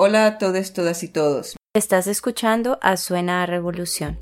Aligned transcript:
Hola 0.00 0.26
a 0.26 0.38
todos, 0.38 0.72
todas 0.72 1.02
y 1.02 1.08
todos. 1.08 1.56
Estás 1.74 2.06
escuchando 2.06 2.78
a 2.82 2.96
Suena 2.96 3.42
a 3.42 3.46
Revolución. 3.46 4.16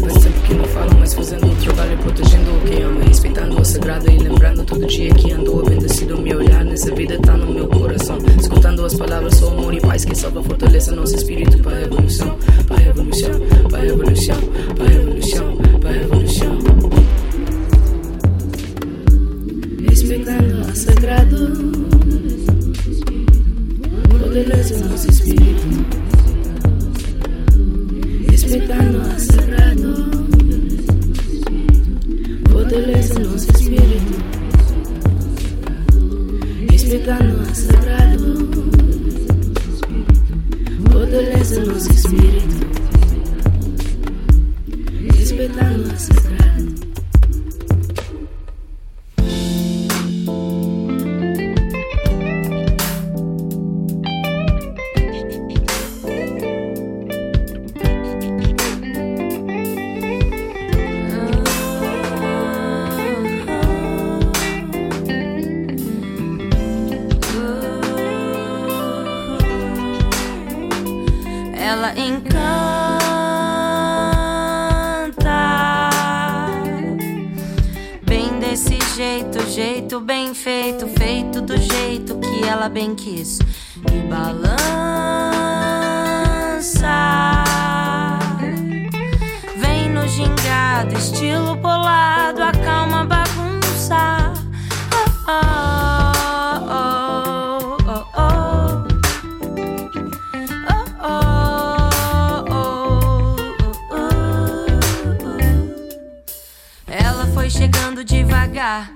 Faz 0.00 0.14
tempo 0.24 0.40
que 0.44 0.54
não 0.54 0.64
falo, 0.64 0.90
mas 0.98 1.14
fazendo 1.14 1.46
o 1.46 1.54
trabalho, 1.54 1.96
protegendo 1.98 2.56
o 2.56 2.60
que 2.64 2.82
amo, 2.82 2.98
respeitando 3.04 3.60
o 3.60 3.64
sagrado 3.64 4.10
e 4.10 4.18
lembrando 4.18 4.64
todo 4.64 4.88
dia 4.88 5.14
que 5.14 5.30
andou 5.30 5.62
bendecido. 5.62 6.20
Meu 6.20 6.38
olhar 6.38 6.64
nessa 6.64 6.92
vida 6.92 7.16
tá 7.20 7.36
no 7.36 7.46
meu 7.46 7.68
coração. 7.68 8.18
Escutando 8.40 8.84
as 8.84 8.96
palavras, 8.96 9.36
sou 9.36 9.52
amor 9.52 9.72
e 9.72 9.80
paz 9.80 10.04
que 10.04 10.16
salva, 10.16 10.42
fortalece 10.42 10.90
nosso 10.90 11.14
espírito 11.14 11.62
para 11.62 11.76
a 11.76 11.78
revolução, 11.78 12.36
para 12.66 12.76
a 12.76 12.80
revolução, 12.80 13.40
para 13.70 13.78
a 13.78 13.82
revolução, 13.82 14.40
para 14.74 14.84
a 14.84 14.88
revolução, 14.88 15.56
para 15.78 15.90
a 15.90 15.92
revolução. 15.92 16.81
santificando 20.12 20.60
a 20.60 20.74
sagrado. 20.74 21.52
Poderoso 24.10 24.74
é 24.74 24.78
nosso 24.78 25.10
espírito, 25.10 25.86
respeitando 28.30 29.00
a 29.00 29.18
sagrado. 29.18 30.10
Poderoso 32.50 33.12
é 33.12 33.24
nosso 33.24 33.50
espírito, 33.52 34.14
respeitando 36.70 37.40
a 37.40 37.54
sagrado. 37.54 38.34
Poderoso 40.92 41.54
é 41.54 41.64
nosso 41.64 41.90
espírito, 41.90 42.56
respeitando 45.16 45.90
a 45.90 45.96
sagrado. 45.96 46.51
Ela 82.62 82.68
bem 82.68 82.94
quis. 82.94 83.40
E 83.92 83.98
balança, 84.08 84.54
vem 89.56 89.88
no 89.90 90.06
gingado, 90.06 90.96
estilo 90.96 91.56
polado, 91.56 92.40
acalma 92.40 93.00
a 93.00 93.04
bagunça. 93.04 94.32
Oh, 94.94 95.00
oh, 95.28 95.42
oh, 96.70 97.78
oh, 97.88 98.06
oh. 98.16 98.30
Oh, 101.04 101.14
oh, 102.48 102.54
oh. 103.20 104.06
Ela 106.86 107.26
foi 107.34 107.50
chegando 107.50 108.04
devagar, 108.04 108.92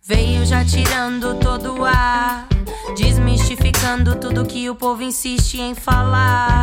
veio 0.00 0.46
já 0.46 0.64
tirando 0.64 1.34
todo 1.40 1.45
o 1.45 1.45
ar, 1.45 1.45
tudo 4.36 4.48
que 4.48 4.68
o 4.68 4.74
povo 4.74 5.02
insiste 5.02 5.58
em 5.58 5.74
falar. 5.74 6.60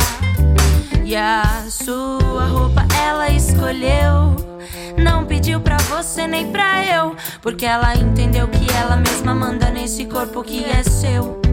E 1.04 1.16
a 1.16 1.66
sua 1.68 2.46
roupa 2.46 2.86
ela 3.04 3.28
escolheu. 3.30 4.36
Não 4.96 5.26
pediu 5.26 5.60
pra 5.60 5.76
você 5.78 6.24
nem 6.28 6.52
pra 6.52 6.84
eu. 6.86 7.16
Porque 7.42 7.66
ela 7.66 7.92
entendeu 7.96 8.46
que 8.46 8.72
ela 8.72 8.96
mesma 8.96 9.34
manda 9.34 9.70
nesse 9.70 10.04
corpo 10.04 10.44
que 10.44 10.64
é 10.64 10.84
seu. 10.84 11.43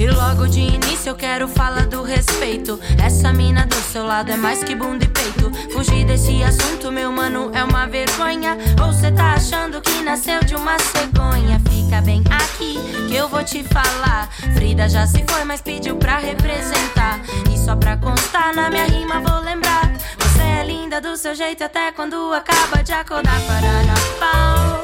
E 0.00 0.08
logo 0.08 0.48
de 0.48 0.60
início 0.60 1.10
eu 1.10 1.14
quero 1.14 1.46
falar 1.46 1.86
do 1.86 2.02
respeito. 2.02 2.80
Essa 3.04 3.34
mina 3.34 3.66
do 3.66 3.74
seu 3.74 4.06
lado 4.06 4.32
é 4.32 4.36
mais 4.36 4.64
que 4.64 4.74
bunda 4.74 5.04
e 5.04 5.08
peito. 5.08 5.52
Fugir 5.74 6.06
desse 6.06 6.42
assunto, 6.42 6.90
meu 6.90 7.12
mano, 7.12 7.50
é 7.54 7.62
uma 7.62 7.86
vergonha. 7.86 8.56
Ou 8.82 8.94
cê 8.94 9.12
tá 9.12 9.34
achando 9.34 9.78
que 9.82 10.02
nasceu 10.02 10.42
de 10.42 10.54
uma 10.54 10.78
cegonha? 10.78 11.60
Fica 11.68 12.00
bem 12.00 12.24
aqui 12.30 12.78
que 13.08 13.14
eu 13.14 13.28
vou 13.28 13.44
te 13.44 13.62
falar. 13.62 14.26
Frida 14.54 14.88
já 14.88 15.06
se 15.06 15.22
foi, 15.28 15.44
mas 15.44 15.60
pediu 15.60 15.96
pra 15.96 16.16
representar. 16.16 17.20
E 17.52 17.58
só 17.58 17.76
pra 17.76 17.98
constar, 17.98 18.54
na 18.54 18.70
minha 18.70 18.86
rima 18.86 19.20
vou 19.20 19.40
lembrar. 19.42 19.92
Você 20.18 20.40
é 20.40 20.64
linda 20.64 20.98
do 21.02 21.14
seu 21.14 21.34
jeito 21.34 21.62
até 21.62 21.92
quando 21.92 22.32
acaba 22.32 22.82
de 22.82 22.92
acordar. 22.92 23.38
Parana 23.42 23.94
pau. 24.18 24.80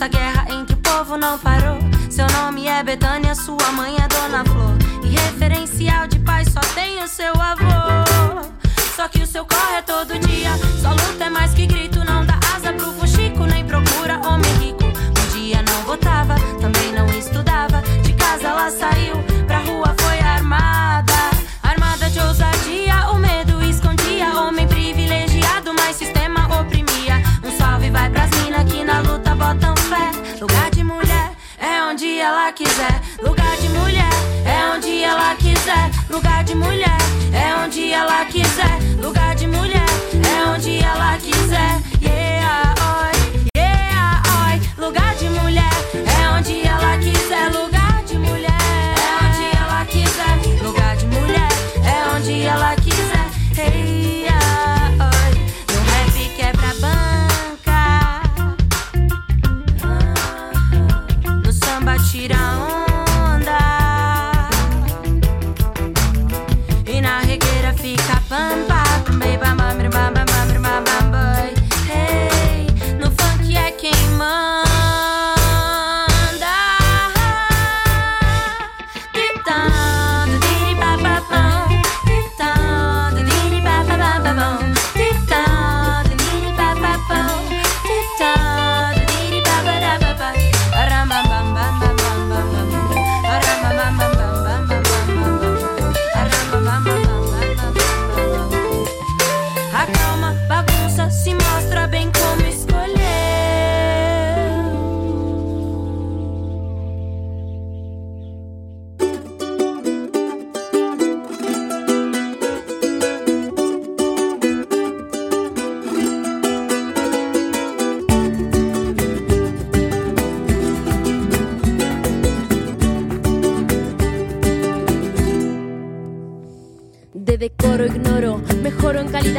Essa 0.00 0.08
guerra 0.08 0.46
entre 0.50 0.74
o 0.74 0.78
povo 0.78 1.16
não 1.16 1.38
parou. 1.38 1.78
Seu 2.08 2.26
nome 2.28 2.66
é 2.66 2.82
Betânia, 2.82 3.34
sua 3.34 3.72
mãe 3.72 3.96
é 3.96 4.08
Dona 4.08 4.44
Flor. 4.44 4.76
E 5.04 5.08
referencial 5.08 6.06
de 6.06 6.18
pai 6.20 6.44
só 6.44 6.60
tem 6.74 7.02
o 7.02 7.08
seu 7.08 7.32
avô. 7.34 8.04
Só 8.96 9.08
que 9.08 9.22
o 9.22 9.26
seu 9.26 9.44
corre 9.44 9.76
é 9.76 9.82
todo 9.82 10.18
dia. 10.18 10.50
Só 10.80 10.90
luta 10.90 11.24
é 11.24 11.29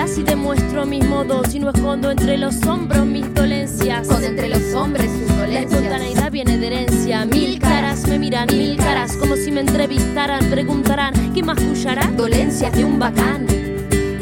Calidad 0.02 0.16
si 0.16 0.24
demuestro 0.24 0.86
mis 0.88 1.08
modos 1.08 1.54
y 1.54 1.60
no 1.60 1.70
escondo 1.70 2.10
entre 2.10 2.36
los 2.36 2.64
hombros 2.66 3.06
mis 3.06 3.32
dolencias. 3.36 4.08
Con 4.08 4.24
entre 4.24 4.50
los 4.50 4.74
hombres 4.74 5.06
sus 5.12 5.38
dolencias. 5.38 5.52
La 5.52 5.60
espontaneidad 5.60 6.32
viene 6.32 6.58
de 6.58 6.68
herencia. 6.68 7.26
Mil 7.26 7.60
caras 7.60 8.08
me 8.08 8.18
miran, 8.18 8.48
mil 8.52 8.78
caras 8.78 9.16
como 9.16 9.36
si 9.36 9.52
me 9.52 9.62
entrevistaran. 9.62 10.50
Preguntarán, 10.50 11.14
¿qué 11.36 11.44
más 11.44 11.60
escuchará? 11.60 12.08
Dolencias 12.18 12.74
de 12.74 12.84
un 12.84 12.98
bacán. 12.98 13.46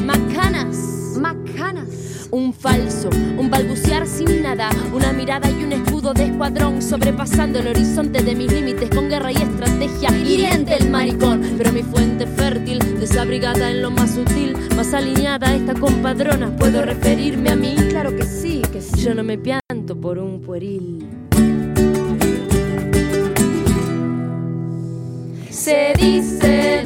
Macanas. 0.06 0.76
Macanas. 1.18 2.28
Un 2.32 2.54
falso, 2.54 3.10
un 3.38 3.50
balbucear 3.50 4.06
sin 4.06 4.44
nada, 4.44 4.70
una 4.94 5.14
mirada 5.14 5.50
y 5.50 5.64
un 5.64 5.72
escudo 5.72 6.14
de 6.14 6.26
escuadrón 6.26 6.82
sobrepasando 6.82 7.60
el 7.60 7.70
horizonte 7.70 8.22
de 8.22 8.36
mis 8.36 8.52
límites 8.52 8.90
con 8.90 9.08
guerra 9.08 9.32
y 9.32 9.36
estrategia 9.36 9.59
en 13.58 13.82
lo 13.82 13.90
más 13.90 14.14
sutil, 14.14 14.56
más 14.76 14.94
alineada 14.94 15.56
esta 15.56 15.74
compadrona, 15.74 16.56
¿puedo 16.56 16.84
referirme 16.84 17.50
a 17.50 17.56
mí? 17.56 17.76
Claro 17.90 18.16
que 18.16 18.24
sí, 18.24 18.62
que 18.72 18.80
sí. 18.80 19.02
Yo 19.02 19.16
no 19.16 19.24
me 19.24 19.38
pianto 19.38 20.00
por 20.00 20.20
un 20.20 20.42
pueril. 20.42 21.08
Se 25.50 25.94
dice 26.00 26.79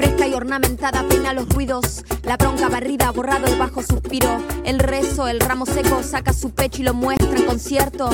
Fresca 0.00 0.26
y 0.26 0.32
ornamentada 0.32 1.06
peina 1.06 1.34
los 1.34 1.46
ruidos, 1.50 2.06
la 2.22 2.38
bronca 2.38 2.70
barrida, 2.70 3.10
borrado 3.10 3.46
el 3.48 3.58
bajo 3.58 3.82
suspiro, 3.82 4.40
el 4.64 4.78
rezo, 4.78 5.28
el 5.28 5.40
ramo 5.40 5.66
seco 5.66 6.02
saca 6.02 6.32
su 6.32 6.52
pecho 6.52 6.80
y 6.80 6.84
lo 6.84 6.94
muestra 6.94 7.36
en 7.36 7.44
concierto. 7.44 8.08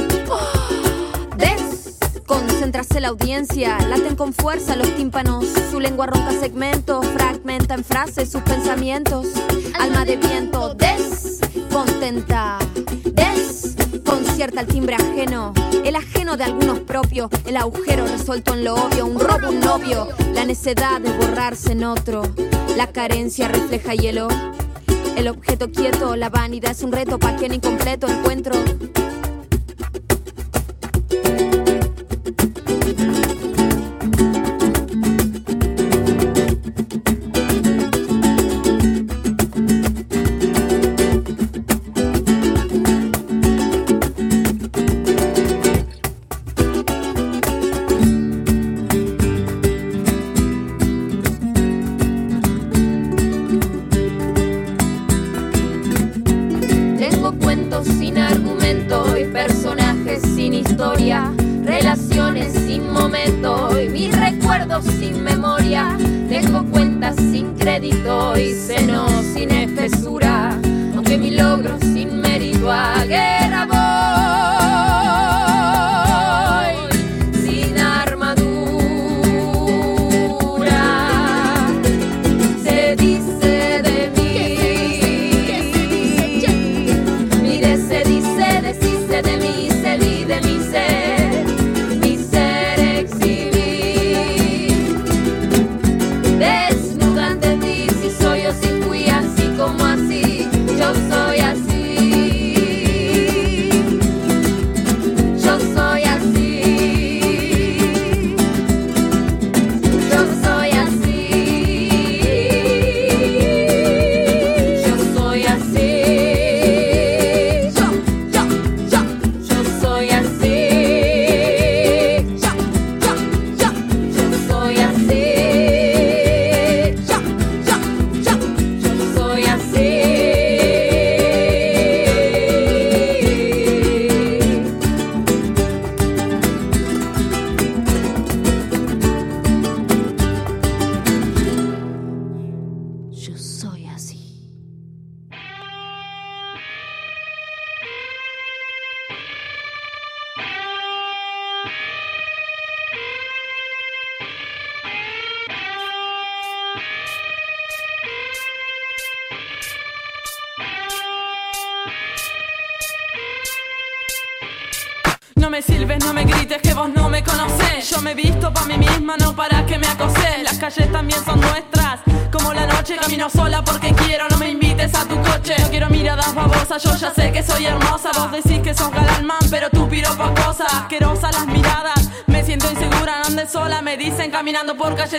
Desconcéntrase 1.36 2.98
la 3.00 3.06
audiencia, 3.06 3.78
laten 3.86 4.16
con 4.16 4.34
fuerza 4.34 4.74
los 4.74 4.96
tímpanos, 4.96 5.44
su 5.70 5.78
lengua 5.78 6.06
ronca 6.06 6.32
segmento, 6.32 7.02
fragmenta 7.02 7.74
en 7.74 7.84
frases 7.84 8.32
sus 8.32 8.42
pensamientos. 8.42 9.28
Alma 9.78 10.04
de 10.04 10.16
viento, 10.16 10.74
descontenta, 10.74 12.58
desconcierta 14.56 14.60
el 14.60 14.66
timbre 14.66 14.94
ajeno, 14.94 15.52
el 15.84 15.96
ajeno 15.96 16.36
de 16.36 16.44
algunos 16.44 16.80
propios, 16.80 17.30
el 17.46 17.56
agujero 17.56 18.06
resuelto 18.06 18.54
en 18.54 18.64
lo 18.64 18.74
obvio, 18.74 19.06
un 19.06 19.20
robo, 19.20 19.50
un 19.50 19.60
novio, 19.60 20.08
la 20.32 20.44
necedad 20.44 21.00
de 21.00 21.10
borrarse 21.12 21.72
en 21.72 21.84
otro, 21.84 22.22
la 22.76 22.86
carencia 22.88 23.48
refleja 23.48 23.94
hielo. 23.94 24.28
El 25.16 25.28
objeto 25.28 25.70
quieto, 25.70 26.16
la 26.16 26.28
vanidad 26.28 26.72
es 26.72 26.82
un 26.82 26.92
reto 26.92 27.18
para 27.18 27.36
quien 27.36 27.54
incompleto 27.54 28.06
encuentro. 28.06 28.54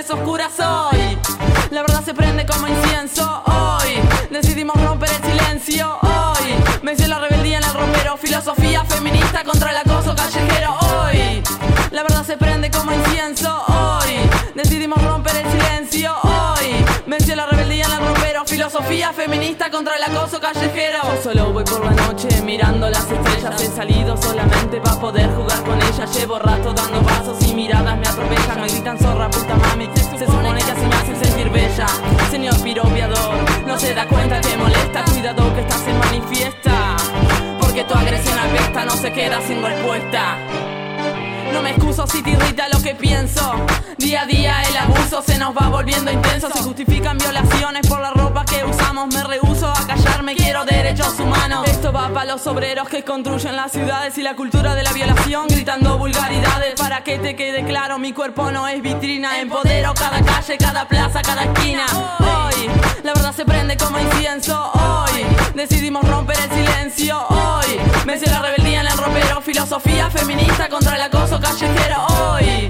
Oscuras 0.09 0.59
hoy. 0.59 1.17
La 1.71 1.81
verdad 1.81 2.03
se 2.03 2.13
prende 2.13 2.45
como 2.45 2.67
incienso 2.67 3.43
hoy. 3.45 3.99
Decidimos 4.29 4.75
romper 4.81 5.09
el 5.09 5.31
silencio 5.31 5.97
hoy. 6.01 6.55
Venció 6.83 7.07
la 7.07 7.19
rebeldía 7.19 7.57
en 7.57 7.63
el 7.63 7.73
romero, 7.73 8.17
filosofía 8.17 8.83
feminista 8.85 9.43
contra 9.43 9.71
el 9.71 9.77
acoso 9.77 10.15
callejero 10.15 10.75
hoy. 10.79 11.43
La 11.91 12.03
verdad 12.03 12.25
se 12.25 12.37
prende 12.37 12.71
como 12.71 12.93
incienso 12.93 13.63
hoy. 13.67 14.17
Decidimos 14.55 15.01
romper 15.03 15.35
el 15.35 15.51
silencio 15.51 16.13
hoy. 16.23 16.85
Venció 17.05 17.35
la 17.35 17.45
rebeldía 17.45 17.57
Filosofía 18.47 19.11
feminista 19.11 19.69
contra 19.69 19.97
el 19.97 20.03
acoso 20.03 20.39
callejero. 20.39 20.99
solo 21.21 21.51
voy 21.51 21.63
por 21.63 21.85
la 21.85 21.91
noche 21.91 22.27
mirando 22.43 22.89
las 22.89 23.09
estrellas. 23.09 23.61
He 23.61 23.67
salido 23.67 24.15
solamente 24.17 24.79
para 24.81 24.99
poder 24.99 25.29
jugar 25.35 25.63
con 25.63 25.81
ellas. 25.81 26.17
Llevo 26.17 26.39
rato 26.39 26.73
dando 26.73 27.01
pasos 27.01 27.41
y 27.47 27.53
miradas 27.53 27.97
me 27.97 28.07
atropellan. 28.07 28.61
Me 28.61 28.67
gritan 28.67 28.97
zorra, 28.97 29.29
puta 29.29 29.55
mami. 29.55 29.96
No 32.75 33.79
se 33.79 33.93
da 33.93 34.05
cuenta 34.07 34.41
que 34.41 34.57
molesta. 34.57 35.03
Cuidado 35.05 35.53
que 35.55 35.61
estás 35.61 35.87
en 35.87 35.99
manifiesta. 35.99 36.97
Porque 37.59 37.83
tu 37.85 37.93
agresión 37.93 38.37
apesta, 38.37 38.85
no 38.85 38.91
se 38.91 39.13
queda 39.13 39.39
sin 39.41 39.63
respuesta. 39.63 40.37
No 41.53 41.61
me 41.61 41.69
excuso 41.71 42.05
si 42.07 42.21
te 42.21 42.31
irrita 42.31 42.67
lo 42.67 42.81
que 42.81 42.93
pienso. 42.93 43.53
Día 43.97 44.23
a 44.23 44.25
día 44.25 44.61
el 44.63 44.77
abuso 44.77 45.21
se 45.21 45.37
nos 45.37 45.55
va 45.55 45.69
volviendo 45.69 46.11
intenso. 46.11 46.49
Se 46.51 46.61
justifican 46.61 47.17
violaciones 47.17 47.87
por 47.87 48.01
la 48.01 48.11
ropa 48.11 48.43
que 48.43 48.65
usamos. 48.65 49.13
Me 49.13 49.23
rehuso 49.23 49.69
a 49.69 49.87
callarme, 49.87 50.35
derechos 50.65 51.19
humanos. 51.19 51.67
Esto 51.67 51.91
va 51.91 52.09
para 52.09 52.25
los 52.33 52.47
obreros 52.47 52.89
que 52.89 53.03
construyen 53.03 53.55
las 53.55 53.71
ciudades 53.71 54.17
y 54.17 54.23
la 54.23 54.35
cultura 54.35 54.75
de 54.75 54.83
la 54.83 54.91
violación. 54.93 55.47
Gritando 55.47 55.97
vulgaridades 55.97 56.75
para 56.75 57.03
que 57.03 57.19
te 57.19 57.35
quede 57.35 57.63
claro. 57.63 57.99
Mi 57.99 58.13
cuerpo 58.13 58.51
no 58.51 58.67
es 58.67 58.81
vitrina. 58.81 59.39
Empodero 59.39 59.93
cada 59.93 60.21
calle, 60.23 60.57
cada 60.57 60.87
plaza, 60.87 61.21
cada 61.21 61.43
esquina. 61.43 61.85
Hoy 62.19 62.69
la 63.03 63.13
verdad 63.13 63.33
se 63.35 63.45
prende 63.45 63.77
como 63.77 63.99
incienso. 63.99 64.71
Hoy 64.73 65.25
decidimos 65.53 66.07
romper 66.07 66.37
el 66.39 66.49
silencio. 66.49 67.25
Hoy 67.27 67.79
me 68.05 68.17
la 68.17 68.41
rebeldía 68.41 68.81
en 68.81 68.87
el 68.87 68.97
ropero. 68.97 69.41
Filosofía 69.41 70.09
feminista 70.09 70.69
contra 70.69 70.95
el 70.95 71.01
acoso 71.01 71.39
callejero 71.39 72.05
hoy. 72.07 72.69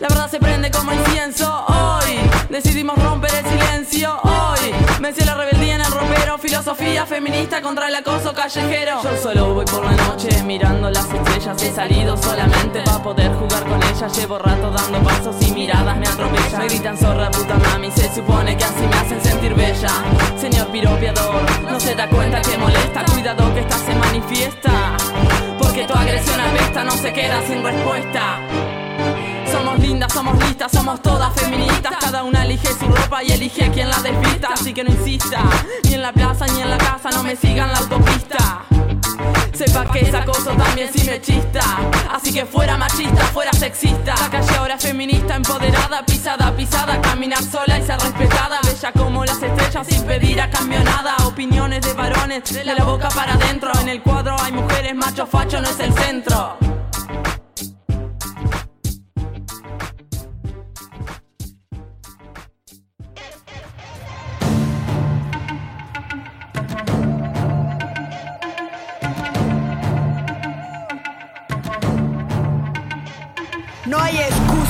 La 0.00 0.08
verdad 0.08 0.30
se 0.30 0.40
prende 0.40 0.70
como 0.70 0.92
incienso 0.92 1.64
hoy. 1.66 2.18
Decidimos 2.48 2.98
romper 3.02 3.30
el 3.34 3.46
silencio 3.46 4.18
hoy. 4.22 4.74
Vencí 5.00 5.24
la 5.24 5.34
rebeldía 5.34 5.76
en 5.76 5.80
el 5.82 5.92
ropero. 5.92 6.38
Filosofía 6.38 7.06
feminista 7.06 7.19
contra 7.62 7.88
el 7.88 7.94
acoso 7.94 8.32
callejero. 8.32 9.02
Yo 9.02 9.16
solo 9.16 9.54
voy 9.54 9.64
por 9.66 9.84
la 9.84 9.92
noche 9.92 10.42
mirando 10.44 10.90
las 10.90 11.12
estrellas. 11.12 11.62
He 11.62 11.72
salido 11.72 12.16
solamente 12.16 12.80
para 12.82 13.02
poder 13.02 13.32
jugar 13.34 13.64
con 13.64 13.82
ellas. 13.82 14.16
Llevo 14.16 14.38
rato 14.38 14.70
dando 14.70 15.02
pasos 15.02 15.36
y 15.40 15.50
miradas 15.52 15.96
me 15.96 16.06
atropellan. 16.06 16.60
Me 16.60 16.68
gritan 16.68 16.96
zorra 16.96 17.30
puta 17.30 17.56
mami. 17.56 17.90
Se 17.90 18.12
supone 18.14 18.56
que 18.56 18.64
así 18.64 18.86
me 18.86 18.96
hacen 18.96 19.22
sentir 19.22 19.54
bella. 19.54 19.90
Señor 20.36 20.68
piropiador, 20.68 21.62
no 21.62 21.78
se 21.78 21.94
da 21.94 22.08
cuenta 22.08 22.40
que 22.40 22.56
molesta. 22.56 23.04
Cuidado 23.04 23.54
que 23.54 23.60
esta 23.60 23.78
se 23.78 23.94
manifiesta. 23.94 24.96
Porque 25.58 25.84
tu 25.86 25.92
agresión 25.92 26.40
apesta, 26.40 26.84
no 26.84 26.92
se 26.92 27.12
queda 27.12 27.42
sin 27.46 27.62
respuesta. 27.62 28.38
Lindas, 29.80 30.12
somos 30.12 30.38
listas, 30.44 30.70
somos 30.72 31.00
todas 31.02 31.32
feministas. 31.34 31.96
Cada 32.00 32.22
una 32.22 32.44
elige 32.44 32.68
su 32.68 32.86
ropa 32.86 33.22
y 33.24 33.32
elige 33.32 33.70
quien 33.70 33.88
la 33.88 33.98
desvista. 34.00 34.48
Así 34.52 34.72
que 34.72 34.84
no 34.84 34.90
insista, 34.90 35.42
ni 35.84 35.94
en 35.94 36.02
la 36.02 36.12
plaza 36.12 36.46
ni 36.46 36.60
en 36.60 36.70
la 36.70 36.78
casa, 36.78 37.10
no 37.10 37.22
me 37.22 37.34
sigan 37.36 37.72
la 37.72 37.78
autopista. 37.78 38.64
Sepa 39.52 39.90
que 39.92 40.00
es 40.00 40.14
acoso 40.14 40.50
también 40.52 40.90
si 40.92 41.04
me 41.04 41.20
chista. 41.20 41.60
Así 42.10 42.32
que 42.32 42.46
fuera 42.46 42.76
machista, 42.76 43.24
fuera 43.26 43.52
sexista. 43.52 44.14
La 44.16 44.30
calle 44.30 44.56
ahora 44.56 44.78
feminista, 44.78 45.36
empoderada, 45.36 46.04
pisada, 46.06 46.54
pisada. 46.56 47.00
Caminar 47.00 47.42
sola 47.42 47.78
y 47.78 47.82
ser 47.82 47.98
respetada. 47.98 48.60
Bella 48.62 48.92
como 48.92 49.24
las 49.24 49.42
estrellas 49.42 49.86
sin 49.86 50.02
pedir 50.04 50.40
a 50.40 50.50
cambio 50.50 50.82
nada. 50.84 51.16
Opiniones 51.26 51.82
de 51.82 51.92
varones, 51.92 52.44
de 52.52 52.64
la 52.64 52.84
boca 52.84 53.08
para 53.10 53.34
adentro. 53.34 53.70
En 53.80 53.88
el 53.88 54.02
cuadro 54.02 54.36
hay 54.40 54.52
mujeres, 54.52 54.94
macho 54.94 55.26
facho 55.26 55.60
no 55.60 55.68
es 55.68 55.80
el 55.80 55.92
centro. 55.92 56.56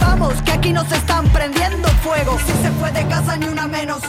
Vamos, 0.00 0.40
que 0.42 0.52
aquí 0.52 0.72
nos 0.72 0.90
están 0.90 1.28
prendiendo 1.28 1.88
fuego. 2.02 2.38
Si 2.46 2.52
se 2.62 2.70
fue 2.72 2.90
de 2.92 3.06
casa, 3.08 3.36
ni 3.36 3.46
una 3.46 3.66
menos. 3.66 4.00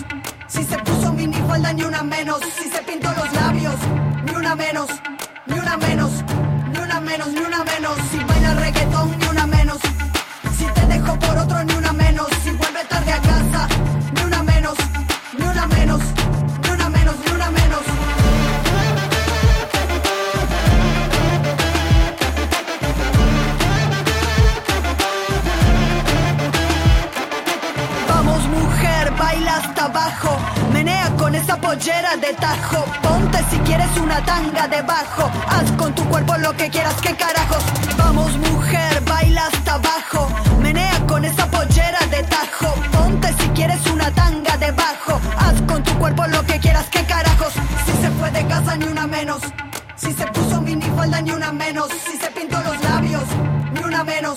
Si 0.48 0.64
se 0.64 0.78
puso 0.78 1.12
minifalda, 1.12 1.74
ni 1.74 1.84
una 1.84 2.04
menos. 2.04 2.40
Si 2.58 2.70
se 2.70 2.82
pintó 2.84 3.12
los 3.14 3.34
labios, 3.34 3.76
ni 4.26 4.32
una 4.32 4.56
menos. 4.56 4.88
Ni 5.48 5.60
una 5.60 5.78
menos. 5.78 6.12
Ni 6.72 6.78
una 6.80 7.02
menos, 7.02 7.28
ni 7.34 7.40
una 7.40 7.64
menos. 7.66 7.98
Si 8.12 8.18
baila 8.24 8.54
reggaetón, 8.56 9.18
ni 9.20 9.26
una 9.28 9.46
menos. 9.48 9.80
Si 10.58 10.66
te 10.66 10.86
dejo 10.88 11.20
por 11.20 11.38
otro, 11.38 11.64
ni 11.66 11.74
una 11.74 11.81
pollera 31.72 32.18
de 32.18 32.34
tajo, 32.34 32.84
ponte 33.02 33.38
si 33.50 33.58
quieres 33.60 33.96
una 33.96 34.22
tanga 34.26 34.68
debajo, 34.68 35.32
haz 35.48 35.72
con 35.78 35.96
tu 35.96 36.04
cuerpo 36.10 36.36
lo 36.38 36.52
que 36.58 36.70
quieras, 36.70 36.96
que 36.96 37.16
carajos. 37.16 37.64
Vamos 37.98 38.38
mujer, 38.40 39.02
baila 39.06 39.46
hasta 39.46 39.76
abajo, 39.76 40.28
menea 40.60 41.00
con 41.08 41.24
esa 41.24 41.50
pollera 41.50 42.00
de 42.10 42.24
tajo, 42.24 42.74
ponte 42.92 43.30
si 43.40 43.48
quieres 43.52 43.86
una 43.88 44.12
tanga 44.12 44.58
debajo, 44.58 45.22
haz 45.38 45.62
con 45.62 45.82
tu 45.82 45.94
cuerpo 45.98 46.28
lo 46.28 46.46
que 46.46 46.60
quieras, 46.60 46.88
que 46.90 47.06
carajos. 47.06 47.54
Si 47.86 47.94
se 48.02 48.10
fue 48.20 48.30
de 48.32 48.46
casa 48.48 48.76
ni 48.76 48.86
una 48.88 49.08
menos, 49.08 49.42
si 49.96 50.12
se 50.12 50.28
puso 50.28 50.60
minifalda 50.60 51.22
ni 51.22 51.32
una 51.32 51.54
menos, 51.54 51.88
si 52.06 52.18
se 52.18 52.30
pintó 52.32 52.62
los 52.64 52.84
labios, 52.84 53.24
ni 53.74 53.80
una 53.80 54.04
menos, 54.04 54.36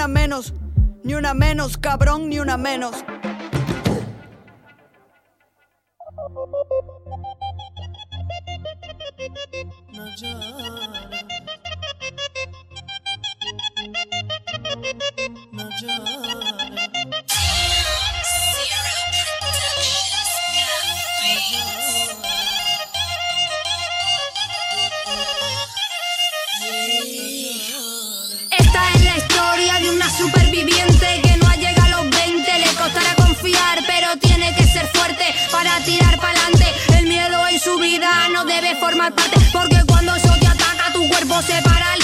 una 0.00 0.08
menos, 0.08 0.54
ni 1.04 1.12
una 1.12 1.34
menos, 1.34 1.76
cabrón, 1.76 2.30
ni 2.30 2.40
una 2.40 2.56
menos. 2.56 3.04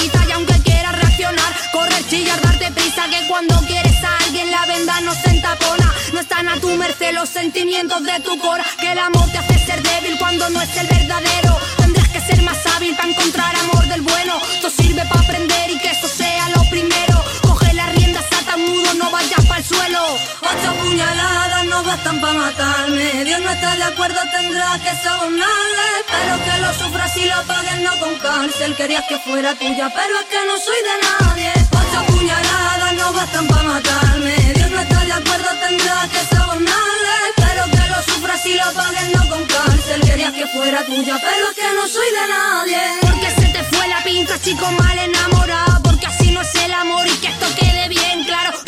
Y 0.05 0.33
aunque 0.33 0.61
quieras 0.63 0.93
reaccionar, 0.99 1.53
correr, 1.73 2.07
chillar, 2.09 2.41
darte 2.43 2.71
prisa, 2.73 3.09
que 3.09 3.27
cuando 3.29 3.59
quieres 3.67 3.95
salir. 4.01 4.47
la 4.49 4.67
venda 4.67 5.01
no 5.01 5.15
se 5.15 5.31
entapona. 5.31 5.93
No 6.13 6.21
están 6.21 6.49
a 6.49 6.61
tu 6.61 6.69
merced 6.77 7.15
los 7.15 7.29
sentimientos 7.29 8.03
de 8.05 8.21
tu 8.21 8.39
cora. 8.39 8.65
Que 8.81 8.93
el 8.93 8.99
amor 8.99 9.29
te 9.31 9.39
hace 9.39 9.59
ser 9.67 9.83
débil 9.83 10.19
cuando 10.19 10.49
no 10.51 10.61
es 10.61 10.77
el 10.77 10.87
verdadero. 10.87 11.57
Tendrás 11.79 12.09
que 12.09 12.21
ser 12.21 12.43
más 12.43 12.59
hábil 12.75 12.95
para 12.97 13.09
encontrar 13.09 13.57
amor 13.57 13.87
del 13.89 14.03
bueno. 14.03 14.35
Esto 14.55 14.71
sirve 14.71 15.03
para 15.07 15.21
aprender 15.21 15.71
y 15.71 15.79
que 15.79 15.91
eso 15.91 16.09
sea 16.09 16.51
lo 16.51 16.63
primero. 16.69 17.25
Coge 17.43 17.73
las 17.73 17.95
riendas, 17.95 18.25
ata 18.39 18.57
mudo, 18.57 18.95
no 18.95 19.11
vayas 19.11 19.46
Ocho 19.79 20.75
puñaladas 20.83 21.65
no 21.67 21.83
bastan 21.83 22.21
para 22.21 22.35
matarme. 22.35 23.25
Dios 23.25 23.41
no 23.41 23.51
está 23.51 23.77
de 23.77 23.83
acuerdo, 23.83 24.21
tendrás 24.31 24.81
que 24.81 24.91
sobornarle. 25.03 25.87
Espero 26.01 26.35
que 26.45 26.61
lo 26.61 26.73
sufras 26.75 27.17
y 27.17 27.25
lo 27.27 27.43
pagues 27.43 27.81
no 27.81 27.99
con 28.01 28.15
cárcel. 28.19 28.75
Querías 28.75 29.05
que 29.09 29.19
fuera 29.19 29.55
tuya, 29.55 29.93
pero 29.95 30.19
es 30.21 30.27
que 30.27 30.41
no 30.47 30.57
soy 30.59 30.81
de 30.89 30.97
nadie. 31.07 31.53
Ocho 31.73 32.13
puñaladas 32.13 32.93
no 32.95 33.13
bastan 33.13 33.47
para 33.49 33.63
matarme. 33.63 34.35
Dios 34.55 34.71
no 34.71 34.81
está 34.81 35.05
de 35.05 35.13
acuerdo, 35.13 35.49
tendrás 35.67 36.09
que 36.09 36.37
sobornarle. 36.37 37.15
Espero 37.31 37.65
que 37.75 37.91
lo 37.91 38.03
sufras 38.15 38.47
y 38.47 38.55
lo 38.55 38.73
pagues 38.73 39.09
no 39.17 39.29
con 39.29 39.45
cárcel. 39.47 40.01
Querías 40.03 40.33
que 40.33 40.47
fuera 40.47 40.85
tuya, 40.87 41.21
pero 41.21 41.51
es 41.51 41.57
que 41.57 41.75
no 41.75 41.87
soy 41.87 42.11
de 42.19 42.25
nadie. 42.29 42.81
Porque 43.03 43.31
se 43.31 43.47
te 43.53 43.63
fue 43.65 43.89
la 43.89 44.03
pinta, 44.05 44.41
chico 44.41 44.71
mal 44.73 44.99
enamorado. 44.99 45.83
Porque 45.83 46.07
así 46.07 46.31
no 46.31 46.41
es 46.41 46.55
el 46.55 46.73
amor 46.73 47.07
y 47.07 47.17
que 47.19 47.29
esto 47.29 47.47
quede 47.59 47.89
bien 47.89 48.25
claro. 48.25 48.66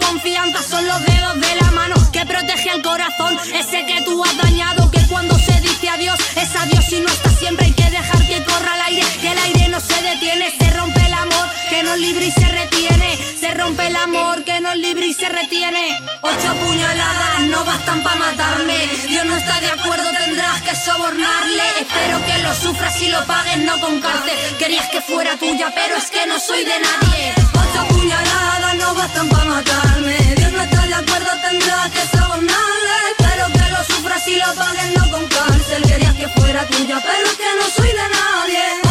Confianza 0.00 0.62
son 0.62 0.86
los 0.86 1.04
dedos 1.04 1.40
de 1.40 1.54
la 1.60 1.70
mano 1.70 1.94
que 2.12 2.24
protege 2.26 2.70
el 2.70 2.82
corazón. 2.82 3.38
Ese 3.54 3.84
que 3.86 4.02
tú 4.02 4.22
has 4.24 4.36
dañado, 4.36 4.90
que 4.90 5.00
cuando 5.06 5.38
se 5.38 5.60
dice 5.60 5.88
adiós 5.88 6.18
es 6.36 6.56
adiós 6.56 6.92
y 6.92 7.00
no 7.00 7.08
está 7.08 7.30
siempre. 7.30 7.66
Hay 7.66 7.72
que 7.72 7.90
dejar 7.90 8.26
que 8.26 8.44
corra 8.44 8.74
el 8.74 8.82
aire, 8.88 9.06
que 9.20 9.32
el 9.32 9.38
aire 9.38 9.59
no 9.70 9.80
se 9.80 10.02
detiene. 10.02 10.50
Se 10.58 10.70
rompe 10.70 11.00
el 11.06 11.14
amor, 11.14 11.46
que 11.68 11.82
nos 11.82 11.98
libre 11.98 12.26
y 12.26 12.30
se 12.30 12.48
retiene. 12.48 13.18
Se 13.38 13.54
rompe 13.54 13.86
el 13.86 13.96
amor, 13.96 14.44
que 14.44 14.60
nos 14.60 14.76
libre 14.76 15.06
y 15.06 15.14
se 15.14 15.28
retiene. 15.28 15.98
Ocho 16.20 16.54
puñaladas 16.62 17.40
no 17.52 17.64
bastan 17.64 18.02
para 18.02 18.16
matarme. 18.16 18.78
Dios 19.08 19.24
no 19.24 19.36
está 19.36 19.60
de 19.60 19.70
acuerdo, 19.70 20.08
tendrás 20.24 20.60
que 20.62 20.74
sobornarle. 20.74 21.62
Espero 21.80 22.24
que 22.26 22.38
lo 22.42 22.54
sufras 22.54 23.00
y 23.00 23.08
lo 23.08 23.24
pagues, 23.26 23.58
no 23.58 23.78
con 23.80 24.00
cárcel. 24.00 24.36
Querías 24.58 24.88
que 24.88 25.00
fuera 25.00 25.36
tuya, 25.36 25.72
pero 25.74 25.96
es 25.96 26.10
que 26.10 26.26
no 26.26 26.38
soy 26.40 26.64
de 26.64 26.78
nadie. 26.88 27.32
Ocho 27.62 27.94
puñaladas 27.94 28.74
no 28.76 28.94
bastan 28.94 29.28
para 29.28 29.44
matarme. 29.44 30.16
Dios 30.36 30.52
no 30.52 30.62
está 30.62 30.86
de 30.86 30.94
acuerdo, 30.94 31.30
tendrás 31.48 31.90
que 31.90 32.16
sobornarle. 32.16 32.94
Espero 33.12 33.46
que 33.52 33.70
lo 33.70 33.84
sufras 33.84 34.28
y 34.28 34.36
lo 34.36 34.54
pagues, 34.54 34.98
no 34.98 35.10
con 35.10 35.26
cárcel. 35.28 35.82
Querías 35.82 36.14
que 36.14 36.28
fuera 36.28 36.66
tuya, 36.66 37.00
pero 37.06 37.26
es 37.26 37.36
que 37.36 37.52
no 37.58 37.66
soy 37.76 37.88
de 37.88 38.08
nadie. 38.18 38.89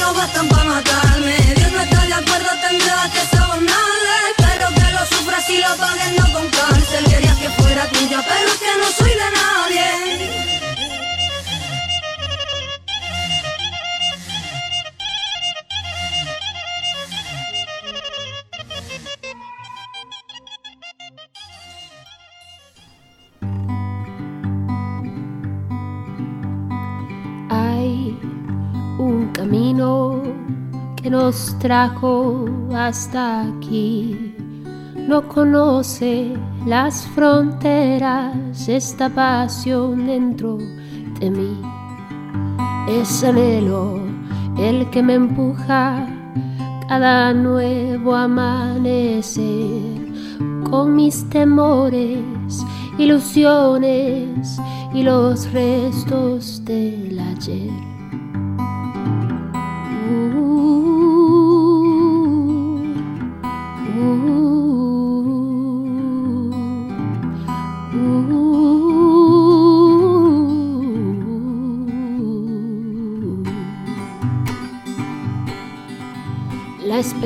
No 0.00 0.14
bastan 0.14 0.48
para 0.48 0.64
matarme. 0.64 1.36
Dios 1.56 1.72
no 1.72 1.80
está 1.80 2.06
de 2.06 2.14
acuerdo, 2.14 2.50
tendrás 2.68 3.10
que 3.10 3.36
sobornarle. 3.36 4.14
Espero 4.36 4.68
que 4.74 4.92
lo 4.92 5.06
sufras 5.06 5.50
y 5.50 5.58
lo 5.58 5.76
pagues, 5.76 6.12
no 6.18 6.32
con 6.32 6.48
cárcel. 6.48 7.04
Querías 7.04 7.36
que 7.38 7.50
fuera 7.50 7.86
tuya, 7.88 8.24
pero 8.26 8.48
es 8.48 8.58
que 8.58 8.78
no 8.80 8.88
soy 8.98 9.10
de 9.10 9.28
nadie. 9.38 10.39
Nos 31.10 31.58
trajo 31.58 32.44
hasta 32.72 33.42
aquí. 33.42 34.32
No 35.08 35.26
conoce 35.26 36.32
las 36.64 37.04
fronteras 37.08 38.68
esta 38.68 39.08
pasión 39.08 40.06
dentro 40.06 40.58
de 41.18 41.30
mí. 41.30 41.60
Es 42.88 43.24
anhelo 43.24 43.98
el 44.56 44.88
que 44.90 45.02
me 45.02 45.14
empuja 45.14 46.06
cada 46.88 47.34
nuevo 47.34 48.14
amanecer 48.14 49.42
con 50.70 50.94
mis 50.94 51.28
temores, 51.28 52.20
ilusiones 52.98 54.60
y 54.94 55.02
los 55.02 55.52
restos 55.52 56.64
del 56.64 57.18
ayer. 57.18 57.89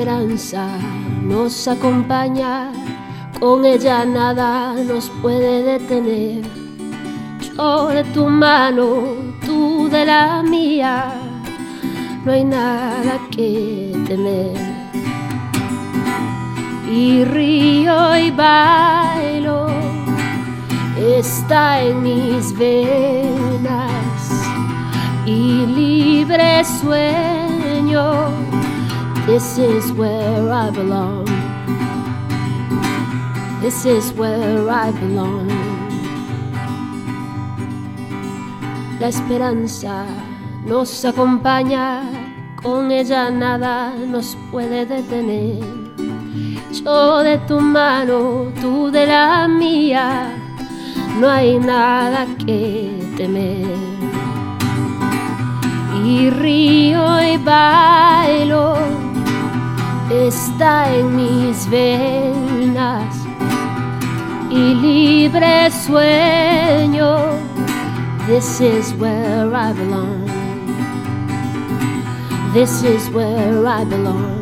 Esperanza 0.05 0.67
nos 1.23 1.67
acompaña, 1.67 2.71
con 3.39 3.65
ella 3.65 4.05
nada 4.05 4.75
nos 4.75 5.09
puede 5.19 5.63
detener. 5.63 6.43
Yo 7.41 7.87
de 7.87 8.03
tu 8.13 8.27
mano, 8.27 9.15
tú 9.43 9.89
de 9.89 10.05
la 10.05 10.43
mía, 10.43 11.11
no 12.23 12.31
hay 12.31 12.45
nada 12.45 13.19
que 13.31 13.95
temer. 14.05 14.55
Y 16.87 17.25
río 17.25 18.15
y 18.15 18.29
bailo, 18.29 19.65
está 21.17 21.81
en 21.81 22.03
mis 22.03 22.55
venas, 22.55 24.21
y 25.25 25.65
libre 25.65 26.63
sueño. 26.63 28.34
This 29.25 29.57
is 29.57 29.91
where 29.93 30.51
I 30.51 30.69
belong. 30.69 31.25
This 33.59 33.83
is 33.85 34.13
where 34.13 34.69
I 34.69 34.91
belong. 34.91 35.49
La 38.99 39.07
esperanza 39.07 40.05
nos 40.63 41.03
acompaña, 41.03 42.03
con 42.61 42.91
ella 42.91 43.31
nada 43.31 43.95
nos 43.95 44.37
puede 44.51 44.85
detener. 44.85 45.59
Yo 46.71 47.23
de 47.23 47.39
tu 47.47 47.59
mano, 47.59 48.51
tú 48.61 48.91
de 48.91 49.07
la 49.07 49.47
mía, 49.47 50.37
no 51.19 51.27
hay 51.27 51.57
nada 51.57 52.27
que 52.45 53.11
temer. 53.17 53.75
Y 56.05 56.29
río 56.29 57.23
y 57.23 57.37
bailo, 57.37 58.75
está 60.09 60.93
en 60.93 61.15
mis 61.15 61.69
venas 61.69 63.15
y 64.49 64.73
libre 64.75 65.71
sueño. 65.71 67.17
This 68.27 68.61
is 68.61 68.93
where 68.99 69.53
I 69.53 69.73
belong. 69.73 70.25
This 72.53 72.83
is 72.83 73.09
where 73.09 73.67
I 73.67 73.83
belong. 73.85 74.41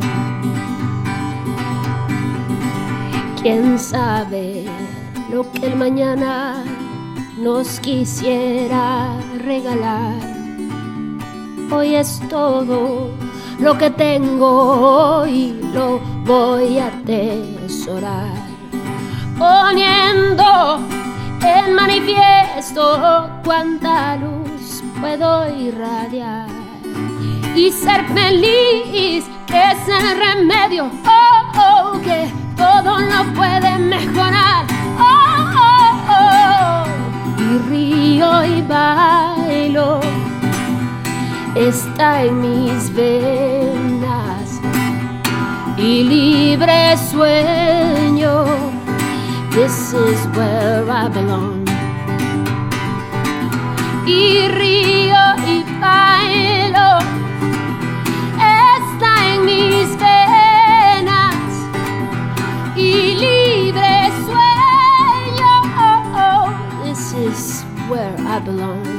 Quién 3.42 3.78
sabe 3.78 4.64
lo 5.30 5.50
que 5.52 5.66
el 5.66 5.76
mañana 5.76 6.64
nos 7.38 7.80
quisiera 7.80 9.16
regalar. 9.44 10.14
Hoy 11.70 11.96
es 11.96 12.20
todo 12.28 13.10
lo 13.58 13.76
que 13.78 13.90
tengo 13.90 15.26
y 15.26 15.52
lo 15.72 15.98
voy 16.24 16.78
a 16.78 16.86
atesorar. 16.88 18.32
Poniendo 19.38 20.80
en 21.42 21.74
manifiesto 21.74 23.30
cuánta 23.44 24.16
luz 24.16 24.82
puedo 25.00 25.48
irradiar 25.58 26.48
y 27.54 27.70
ser 27.70 28.04
feliz, 28.08 29.24
es 29.48 29.88
el 29.88 30.18
remedio, 30.18 30.90
oh, 31.06 31.92
oh, 31.94 32.00
que 32.00 32.28
todo 32.56 33.00
lo 33.00 33.32
puede 33.34 33.78
mejorar. 33.78 34.66
Oh, 34.98 35.52
oh, 35.56 36.86
oh. 36.86 37.42
Y 37.42 37.58
río 37.70 38.44
y 38.44 38.62
bailo 38.62 40.00
Esta 41.56 42.24
en 42.24 42.40
mis 42.40 42.92
venas 42.92 44.60
y 45.76 46.02
libre 46.02 46.96
sueño. 46.96 48.44
This 49.50 49.94
is 49.94 50.26
where 50.36 50.90
I 50.90 51.08
belong. 51.08 51.64
Y 54.04 54.48
río 54.48 55.16
y 55.46 55.64
bailo, 55.80 56.98
está 58.76 59.34
en 59.34 59.44
mis 59.44 59.96
venas 59.96 61.36
y 62.76 63.14
libre 63.14 64.10
sueño. 64.26 65.52
This 66.82 67.12
is 67.12 67.64
where 67.88 68.16
I 68.26 68.40
belong. 68.40 68.93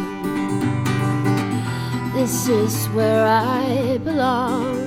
This 2.45 2.75
is 2.75 2.89
where 2.89 3.25
I 3.25 3.97
belong. 4.03 4.77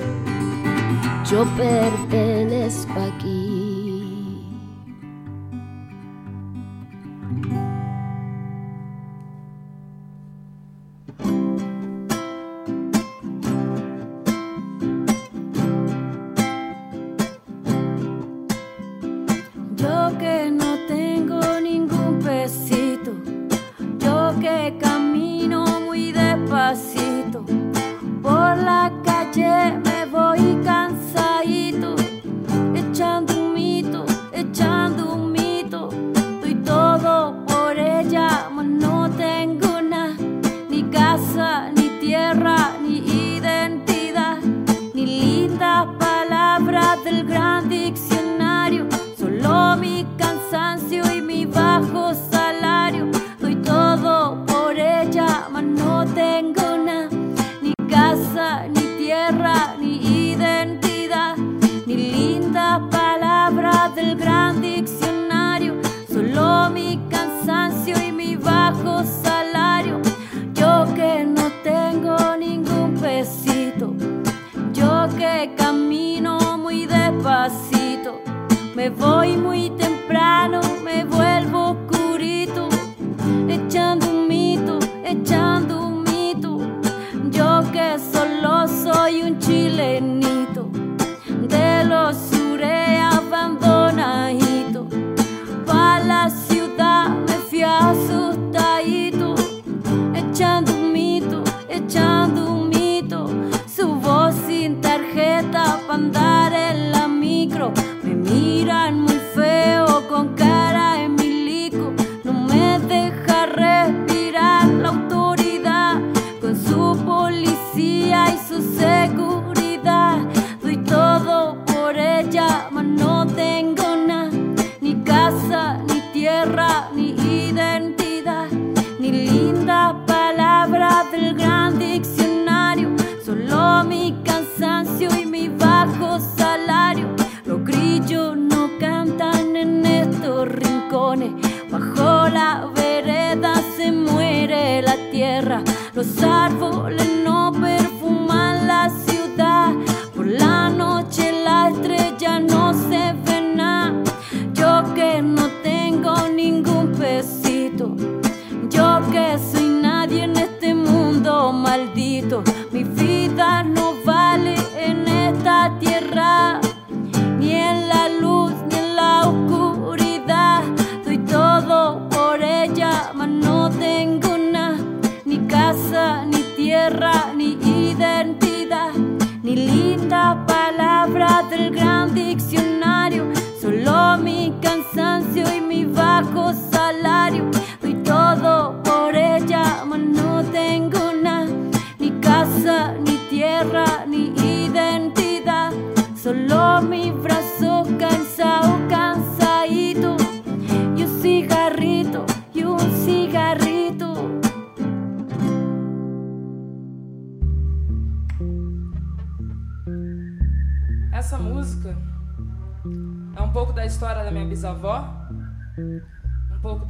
Yo 1.29 1.43
pertenezco 1.57 2.93
aquí. 3.01 3.58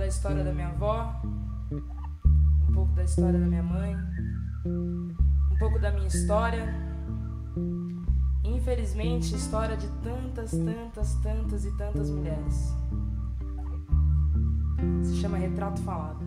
História 0.09 0.43
da 0.43 0.51
minha 0.51 0.67
avó, 0.67 1.21
um 1.71 2.73
pouco 2.73 2.93
da 2.95 3.03
história 3.03 3.39
da 3.39 3.45
minha 3.45 3.63
mãe, 3.63 3.95
um 4.65 5.55
pouco 5.57 5.79
da 5.79 5.91
minha 5.91 6.07
história. 6.07 6.67
Infelizmente, 8.43 9.35
história 9.35 9.77
de 9.77 9.87
tantas, 10.03 10.51
tantas, 10.51 11.15
tantas 11.21 11.65
e 11.65 11.77
tantas 11.77 12.09
mulheres. 12.09 12.75
Se 15.03 15.15
chama 15.15 15.37
Retrato 15.37 15.81
Falado. 15.83 16.25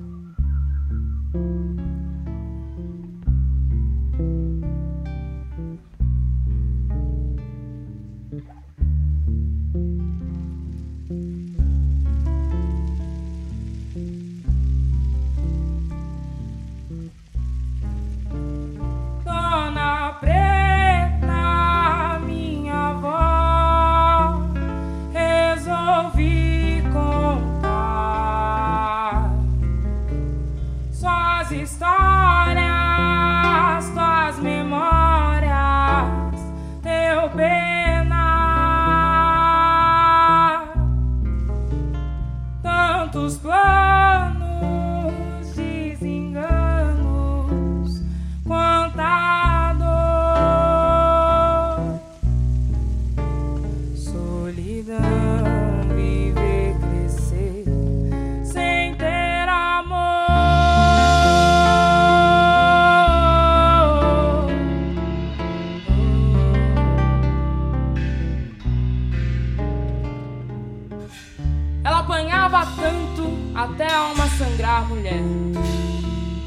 Mulher. 75.02 75.20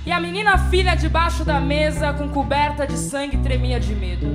E 0.06 0.12
a 0.12 0.20
menina 0.20 0.58
filha 0.58 0.96
debaixo 0.96 1.44
da 1.44 1.60
mesa, 1.60 2.14
com 2.14 2.30
coberta 2.30 2.88
de 2.88 2.98
sangue, 2.98 3.38
tremia 3.38 3.80
de 3.80 3.94
medo. 3.94 4.28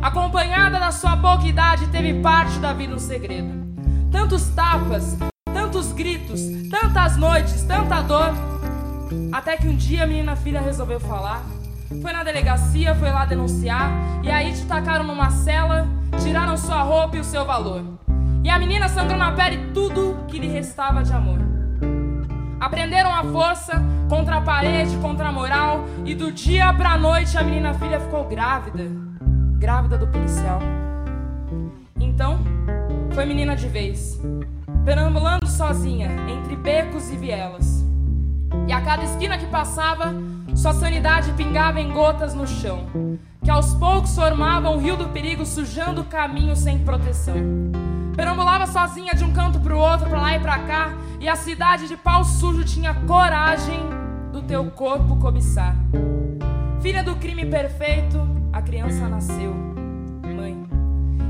Acompanhada 0.00 0.80
da 0.80 0.90
sua 0.90 1.16
pouca 1.16 1.46
idade, 1.46 1.86
teve 1.88 2.14
parte 2.14 2.58
da 2.58 2.72
vida 2.72 2.94
um 2.94 2.98
segredo. 2.98 3.52
Tantos 4.10 4.48
tapas, 4.50 5.16
tantos 5.52 5.92
gritos, 5.92 6.40
tantas 6.70 7.16
noites, 7.16 7.62
tanta 7.62 8.00
dor. 8.02 8.32
Até 9.30 9.56
que 9.56 9.68
um 9.68 9.76
dia 9.76 10.04
a 10.04 10.06
menina 10.06 10.34
filha 10.34 10.60
resolveu 10.60 10.98
falar. 10.98 11.44
Foi 12.00 12.12
na 12.12 12.24
delegacia, 12.24 12.94
foi 12.94 13.10
lá 13.10 13.26
denunciar. 13.26 13.90
E 14.22 14.30
aí 14.30 14.52
te 14.52 14.64
tacaram 14.64 15.04
numa 15.04 15.30
cela, 15.30 15.86
tiraram 16.22 16.56
sua 16.56 16.82
roupa 16.82 17.16
e 17.16 17.20
o 17.20 17.24
seu 17.24 17.44
valor. 17.44 17.84
E 18.42 18.48
a 18.48 18.58
menina 18.58 18.88
sangrou 18.88 19.18
na 19.18 19.32
pele 19.32 19.72
tudo 19.72 20.24
que 20.26 20.38
lhe 20.38 20.48
restava 20.48 21.02
de 21.02 21.12
amor. 21.12 21.51
Aprenderam 22.62 23.12
a 23.12 23.24
força 23.24 23.82
contra 24.08 24.36
a 24.36 24.40
parede, 24.40 24.96
contra 24.98 25.30
a 25.30 25.32
moral. 25.32 25.84
E 26.04 26.14
do 26.14 26.30
dia 26.30 26.72
pra 26.72 26.96
noite 26.96 27.36
a 27.36 27.42
menina 27.42 27.74
filha 27.74 27.98
ficou 27.98 28.22
grávida. 28.22 28.84
Grávida 29.58 29.98
do 29.98 30.06
policial. 30.06 30.60
Então, 31.98 32.38
foi 33.12 33.24
menina 33.26 33.56
de 33.56 33.66
vez. 33.66 34.16
Perambulando 34.84 35.48
sozinha, 35.48 36.08
entre 36.28 36.54
becos 36.54 37.10
e 37.10 37.16
vielas. 37.16 37.84
E 38.68 38.72
a 38.72 38.80
cada 38.80 39.02
esquina 39.02 39.36
que 39.36 39.46
passava, 39.46 40.14
sua 40.54 40.72
sanidade 40.72 41.32
pingava 41.32 41.80
em 41.80 41.92
gotas 41.92 42.32
no 42.32 42.46
chão, 42.46 42.86
que 43.42 43.50
aos 43.50 43.74
poucos 43.74 44.14
formavam 44.14 44.76
um 44.76 44.80
rio 44.80 44.96
do 44.96 45.08
perigo, 45.08 45.44
sujando 45.44 46.02
o 46.02 46.04
caminho 46.04 46.54
sem 46.54 46.78
proteção. 46.78 47.34
Perambulava 48.14 48.66
sozinha 48.66 49.14
de 49.14 49.24
um 49.24 49.32
canto 49.32 49.58
pro 49.60 49.78
outro, 49.78 50.08
pra 50.08 50.20
lá 50.20 50.36
e 50.36 50.40
pra 50.40 50.58
cá, 50.60 50.92
e 51.18 51.28
a 51.28 51.34
cidade 51.36 51.88
de 51.88 51.96
pau 51.96 52.24
sujo 52.24 52.64
tinha 52.64 52.92
coragem 52.92 53.80
do 54.32 54.42
teu 54.42 54.70
corpo 54.70 55.16
cobiçar. 55.16 55.74
Filha 56.80 57.02
do 57.02 57.16
crime 57.16 57.46
perfeito, 57.46 58.20
a 58.52 58.60
criança 58.60 59.08
nasceu, 59.08 59.54
mãe. 60.34 60.66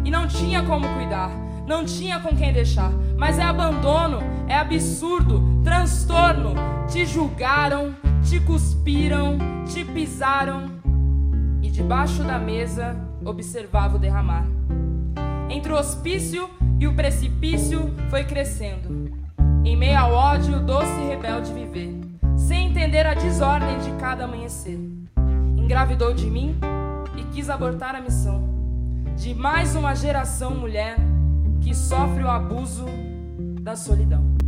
E 0.04 0.10
não 0.10 0.26
tinha 0.26 0.62
como 0.64 0.88
cuidar, 0.94 1.30
não 1.66 1.84
tinha 1.84 2.18
com 2.18 2.34
quem 2.36 2.52
deixar. 2.52 2.90
Mas 3.16 3.38
é 3.38 3.42
abandono, 3.42 4.18
é 4.48 4.56
absurdo, 4.56 5.62
transtorno. 5.62 6.54
Te 6.88 7.06
julgaram, 7.06 7.94
te 8.24 8.40
cuspiram, 8.40 9.38
te 9.66 9.84
pisaram. 9.84 10.70
E 11.62 11.70
debaixo 11.70 12.24
da 12.24 12.38
mesa 12.38 12.96
observava 13.24 13.96
o 13.96 13.98
derramar. 13.98 14.44
Entre 15.48 15.72
o 15.72 15.76
hospício 15.76 16.50
e 16.82 16.86
o 16.88 16.92
precipício 16.92 17.94
foi 18.10 18.24
crescendo. 18.24 19.16
Em 19.64 19.76
meio 19.76 19.96
ao 19.96 20.12
ódio, 20.12 20.58
doce 20.58 20.90
e 21.00 21.06
rebelde 21.10 21.52
viver, 21.52 21.94
sem 22.36 22.70
entender 22.70 23.06
a 23.06 23.14
desordem 23.14 23.78
de 23.78 23.92
cada 24.00 24.24
amanhecer. 24.24 24.80
Engravidou 25.56 26.12
de 26.12 26.28
mim 26.28 26.58
e 27.16 27.22
quis 27.32 27.48
abortar 27.48 27.94
a 27.94 28.00
missão 28.00 28.42
de 29.16 29.32
mais 29.32 29.76
uma 29.76 29.94
geração 29.94 30.56
mulher 30.56 30.96
que 31.60 31.72
sofre 31.72 32.24
o 32.24 32.28
abuso 32.28 32.84
da 33.60 33.76
solidão. 33.76 34.41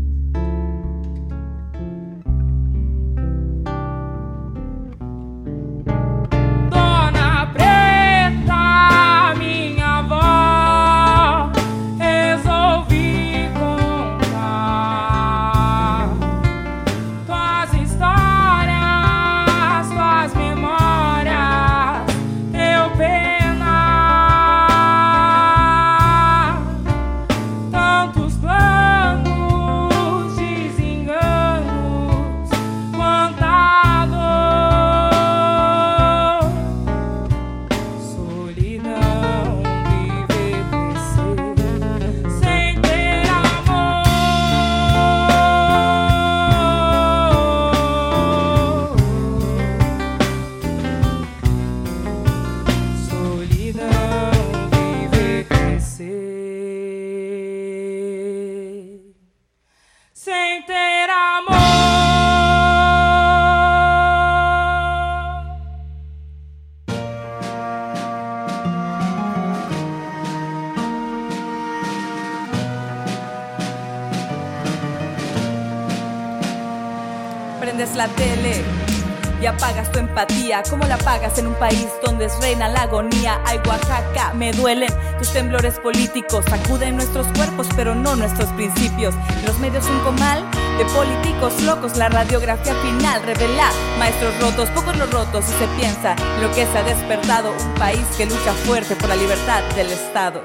¿Cómo 80.71 80.87
la 80.87 80.95
apagas 80.95 81.39
en 81.39 81.49
un 81.49 81.55
país 81.55 81.89
donde 82.05 82.29
reina 82.41 82.69
la 82.69 82.83
agonía? 82.83 83.41
Ay, 83.45 83.59
Oaxaca, 83.67 84.33
me 84.35 84.53
duelen 84.53 84.89
tus 85.19 85.33
temblores 85.33 85.79
políticos. 85.81 86.45
Sacuden 86.49 86.95
nuestros 86.95 87.27
cuerpos, 87.37 87.67
pero 87.75 87.97
no 87.97 88.15
nuestros 88.15 88.49
principios. 88.51 89.13
Los 89.45 89.59
medios 89.59 89.85
un 89.87 89.99
comal 90.01 90.45
de 90.79 90.85
políticos 90.87 91.61
locos. 91.63 91.97
La 91.97 92.09
radiografía 92.09 92.75
final 92.75 93.23
revela 93.25 93.71
maestros 93.99 94.41
rotos, 94.41 94.71
pocos 94.71 94.97
los 94.97 95.11
rotos. 95.11 95.45
Y 95.49 95.53
se 95.59 95.67
piensa 95.77 96.15
en 96.37 96.43
lo 96.43 96.49
que 96.55 96.65
se 96.65 96.79
ha 96.79 96.85
despertado 96.85 97.51
un 97.51 97.75
país 97.75 98.07
que 98.17 98.27
lucha 98.27 98.53
fuerte 98.65 98.95
por 98.95 99.09
la 99.09 99.17
libertad 99.17 99.63
del 99.75 99.91
Estado. 99.91 100.43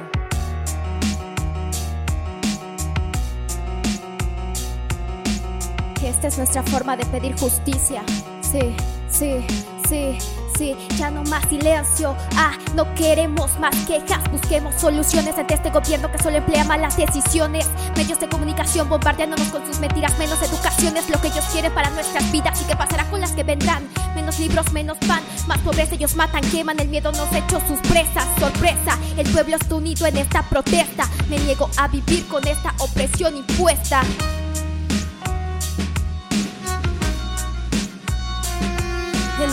Esta 6.03 6.27
es 6.27 6.37
nuestra 6.37 6.63
forma 6.63 6.97
de 6.97 7.05
pedir 7.05 7.37
justicia. 7.37 8.01
Sí, 8.41 8.75
sí, 9.09 9.45
sí, 9.87 10.17
sí. 10.57 10.75
Ya 10.97 11.09
no 11.09 11.23
más 11.23 11.47
silencio. 11.49 12.15
Ah, 12.35 12.53
no 12.75 12.93
queremos 12.95 13.57
más 13.59 13.75
quejas. 13.87 14.29
Busquemos 14.31 14.75
soluciones 14.75 15.37
ante 15.37 15.55
este 15.55 15.69
gobierno 15.69 16.11
que 16.11 16.17
solo 16.21 16.37
emplea 16.37 16.63
malas 16.63 16.97
decisiones. 16.97 17.67
Medios 17.95 18.19
de 18.19 18.29
comunicación 18.29 18.89
bombardeándonos 18.89 19.47
con 19.49 19.65
sus 19.65 19.79
mentiras. 19.79 20.17
Menos 20.17 20.41
educación 20.41 20.97
es 20.97 21.09
lo 21.09 21.19
que 21.21 21.27
ellos 21.27 21.45
quieren 21.51 21.73
para 21.73 21.89
nuestras 21.91 22.31
vidas. 22.31 22.61
¿Y 22.61 22.65
qué 22.65 22.75
pasará 22.75 23.09
con 23.09 23.21
las 23.21 23.31
que 23.31 23.43
vendrán? 23.43 23.87
Menos 24.15 24.39
libros, 24.39 24.71
menos 24.73 24.97
pan. 24.99 25.23
Más 25.47 25.59
pobreza, 25.59 25.95
ellos 25.95 26.15
matan, 26.15 26.41
queman. 26.51 26.79
El 26.79 26.89
miedo 26.89 27.11
nos 27.11 27.31
hecho 27.33 27.61
sus 27.67 27.79
presas. 27.81 28.27
Sorpresa, 28.39 28.97
el 29.17 29.29
pueblo 29.31 29.55
está 29.55 29.75
unido 29.75 30.05
en 30.05 30.17
esta 30.17 30.43
protesta. 30.43 31.09
Me 31.29 31.37
niego 31.39 31.69
a 31.77 31.87
vivir 31.87 32.27
con 32.27 32.47
esta 32.47 32.73
opresión 32.79 33.37
impuesta. 33.37 34.01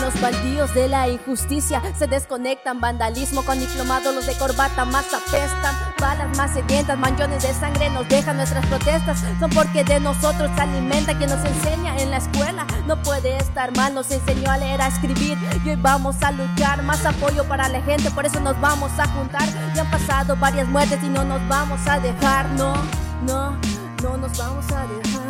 Los 0.07 0.21
baldíos 0.21 0.73
de 0.73 0.87
la 0.87 1.09
injusticia. 1.09 1.81
Se 1.99 2.07
desconectan 2.07 2.79
vandalismo 2.79 3.43
con 3.43 3.59
diplomado 3.59 4.13
los 4.13 4.25
de 4.25 4.37
corbata 4.37 4.85
más 4.85 5.13
apestan. 5.13 5.75
Balas 5.99 6.37
más 6.37 6.53
sedientas 6.53 6.97
manchones 6.97 7.43
de 7.43 7.53
sangre 7.53 7.89
nos 7.89 8.07
dejan 8.07 8.37
nuestras 8.37 8.65
protestas. 8.67 9.21
Son 9.37 9.49
porque 9.49 9.83
de 9.83 9.99
nosotros 9.99 10.49
se 10.55 10.61
alimenta 10.61 11.17
quien 11.17 11.29
nos 11.29 11.43
enseña 11.43 11.97
en 11.97 12.11
la 12.11 12.19
escuela. 12.19 12.65
No 12.87 12.95
puede 13.03 13.35
estar 13.35 13.75
mal 13.75 13.95
nos 13.95 14.09
enseñó 14.09 14.49
a 14.49 14.57
leer 14.57 14.81
a 14.81 14.87
escribir. 14.87 15.37
Y 15.65 15.71
hoy 15.71 15.75
vamos 15.75 16.15
a 16.23 16.31
luchar 16.31 16.83
más 16.83 17.05
apoyo 17.05 17.43
para 17.43 17.67
la 17.67 17.81
gente 17.81 18.09
por 18.09 18.25
eso 18.25 18.39
nos 18.39 18.57
vamos 18.61 18.97
a 18.99 19.07
juntar. 19.07 19.43
Ya 19.75 19.81
han 19.81 19.91
pasado 19.91 20.37
varias 20.37 20.69
muertes 20.69 21.03
y 21.03 21.09
no 21.09 21.25
nos 21.25 21.45
vamos 21.49 21.85
a 21.85 21.99
dejar 21.99 22.49
no 22.51 22.73
no 23.27 23.57
no 24.01 24.15
nos 24.15 24.37
vamos 24.37 24.65
a 24.71 24.85
dejar 24.87 25.26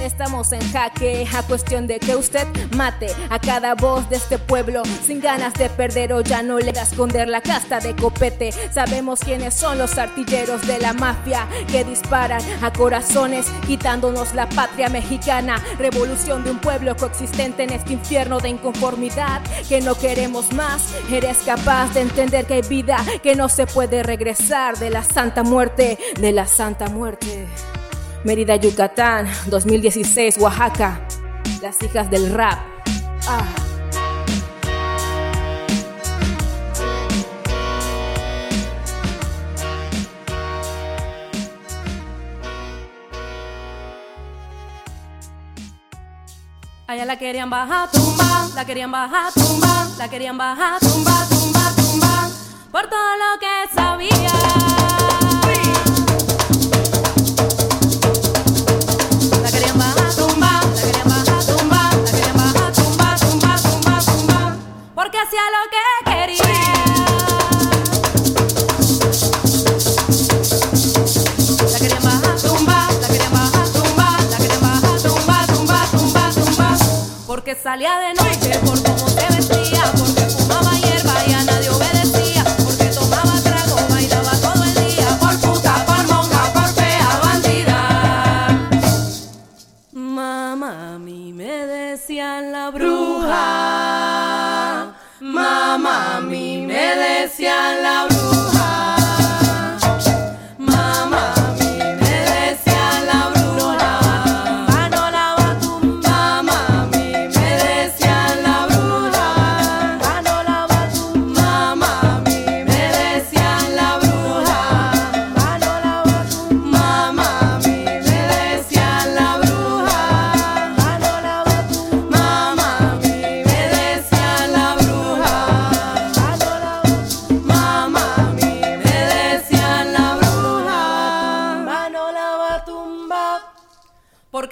Estamos 0.00 0.52
en 0.52 0.60
jaque 0.72 1.26
a 1.32 1.42
cuestión 1.42 1.86
de 1.86 1.98
que 1.98 2.16
usted 2.16 2.46
mate 2.74 3.08
a 3.28 3.38
cada 3.38 3.74
voz 3.74 4.08
de 4.08 4.16
este 4.16 4.38
pueblo 4.38 4.82
sin 5.06 5.20
ganas 5.20 5.52
de 5.54 5.68
perder 5.68 6.14
o 6.14 6.22
ya 6.22 6.42
no 6.42 6.58
le 6.58 6.72
da 6.72 6.82
esconder 6.82 7.28
la 7.28 7.42
casta 7.42 7.80
de 7.80 7.94
copete. 7.94 8.50
Sabemos 8.72 9.20
quiénes 9.20 9.52
son 9.52 9.76
los 9.76 9.98
artilleros 9.98 10.66
de 10.66 10.78
la 10.78 10.94
mafia 10.94 11.46
que 11.70 11.84
disparan 11.84 12.40
a 12.62 12.72
corazones 12.72 13.46
quitándonos 13.66 14.34
la 14.34 14.48
patria 14.48 14.88
mexicana. 14.88 15.62
Revolución 15.78 16.44
de 16.44 16.52
un 16.52 16.58
pueblo 16.58 16.96
coexistente 16.96 17.64
en 17.64 17.70
este 17.70 17.92
infierno 17.92 18.40
de 18.40 18.48
inconformidad 18.48 19.42
que 19.68 19.82
no 19.82 19.94
queremos 19.94 20.52
más. 20.54 20.94
Eres 21.10 21.38
capaz 21.44 21.92
de 21.92 22.00
entender 22.00 22.46
que 22.46 22.54
hay 22.54 22.62
vida 22.62 23.04
que 23.22 23.36
no 23.36 23.48
se 23.50 23.66
puede 23.66 24.02
regresar 24.02 24.78
de 24.78 24.88
la 24.88 25.04
santa 25.04 25.42
muerte, 25.42 25.98
de 26.18 26.32
la 26.32 26.46
santa 26.46 26.88
muerte. 26.88 27.46
Mérida, 28.22 28.56
Yucatán, 28.56 29.26
2016, 29.46 30.36
Oaxaca, 30.38 31.00
las 31.62 31.82
hijas 31.82 32.10
del 32.10 32.30
rap. 32.30 32.58
Ah. 33.26 33.44
Allá 46.86 47.04
la 47.06 47.16
querían 47.16 47.48
bajar, 47.48 47.90
tumba, 47.90 48.48
la 48.54 48.64
querían 48.66 48.90
bajar, 48.90 49.32
tumba, 49.32 49.88
la 49.96 50.10
querían 50.10 50.36
bajar, 50.36 50.78
tumba, 50.80 51.26
tumba, 51.30 51.72
tumba, 51.74 52.30
por 52.70 52.82
todo 52.82 53.16
lo 53.16 53.38
que 53.40 53.74
sabía. 53.74 54.79
Lo 65.36 65.62
que 65.70 65.78
quería. 66.10 66.42
La 71.70 71.78
querían 71.78 72.02
bajar, 72.02 72.36
tumba, 72.40 72.88
la 73.00 73.06
querían 73.06 73.32
bajar, 73.32 73.68
tumba, 73.68 74.18
la 74.28 74.36
querían 74.38 74.60
bajar, 74.60 75.00
tumba, 75.00 75.46
tumba, 75.46 75.86
tumba, 75.92 76.30
tumba, 76.32 76.76
porque 77.28 77.54
salía 77.54 77.96
de 77.98 78.14
noche 78.14 78.58
por 78.64 78.82
cómo 78.82 79.08
se 79.08 79.26
vestía, 79.36 79.92
porque 79.96 80.22
fumaba 80.22 80.69
me 97.40 97.46
decían 97.46 97.82
la 97.82 98.09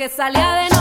Salía 0.08 0.54
de 0.54 0.77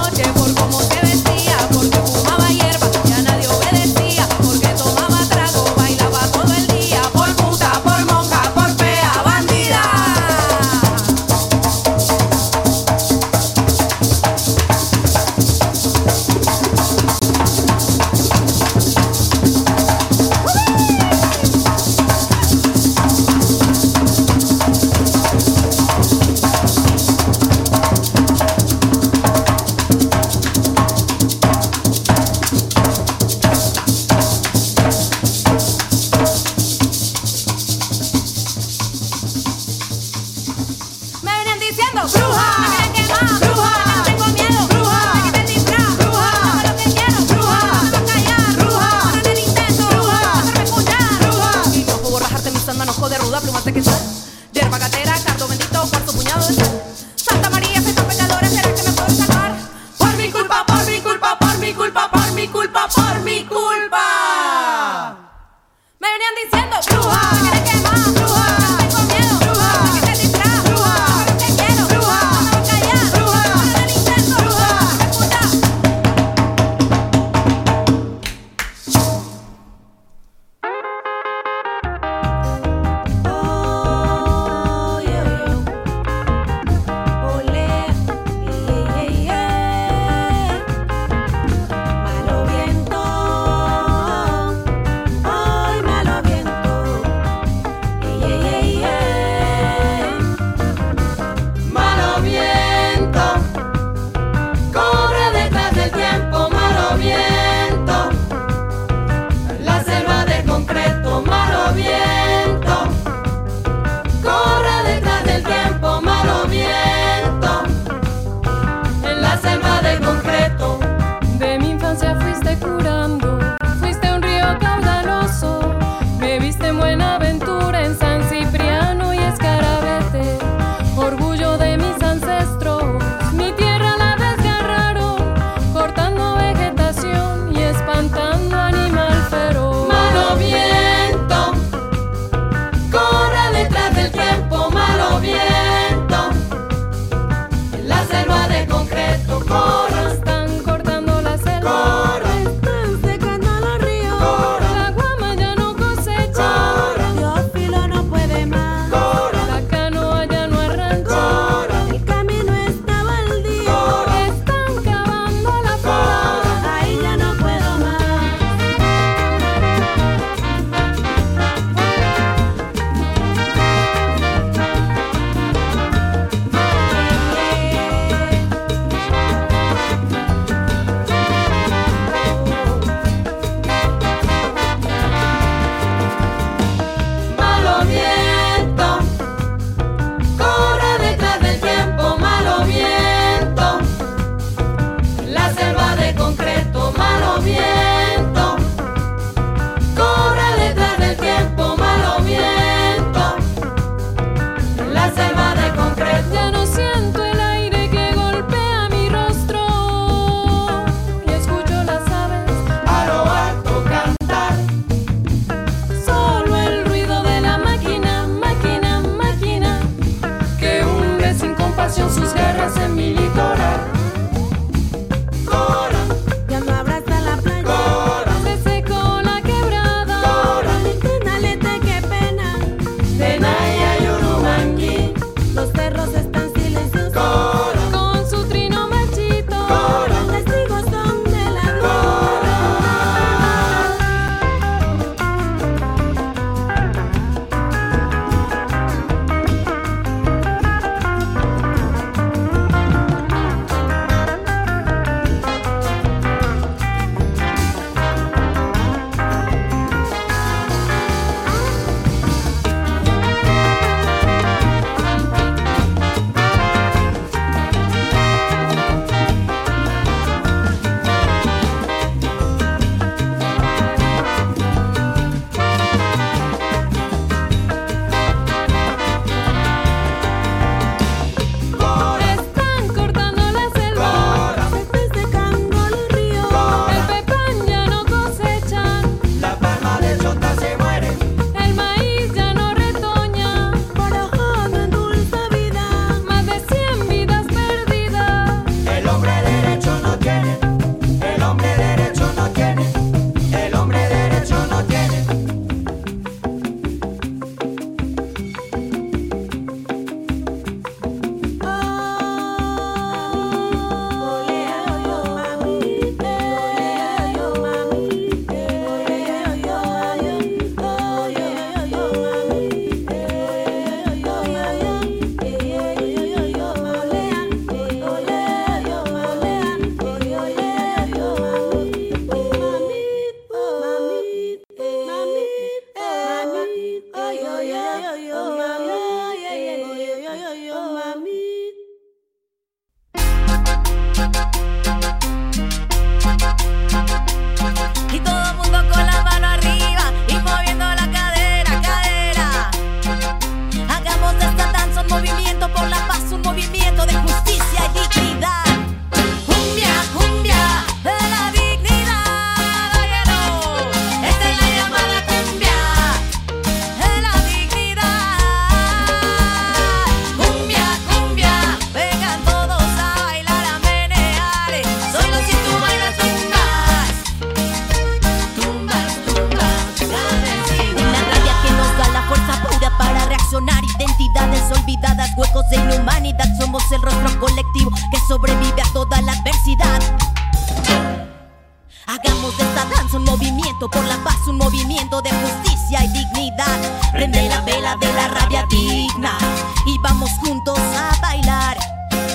De 397.96 398.14
la 398.14 398.28
rabia 398.28 398.66
digna 398.70 399.38
y 399.86 399.98
vamos 400.00 400.30
juntos 400.42 400.78
a 400.78 401.20
bailar. 401.22 401.78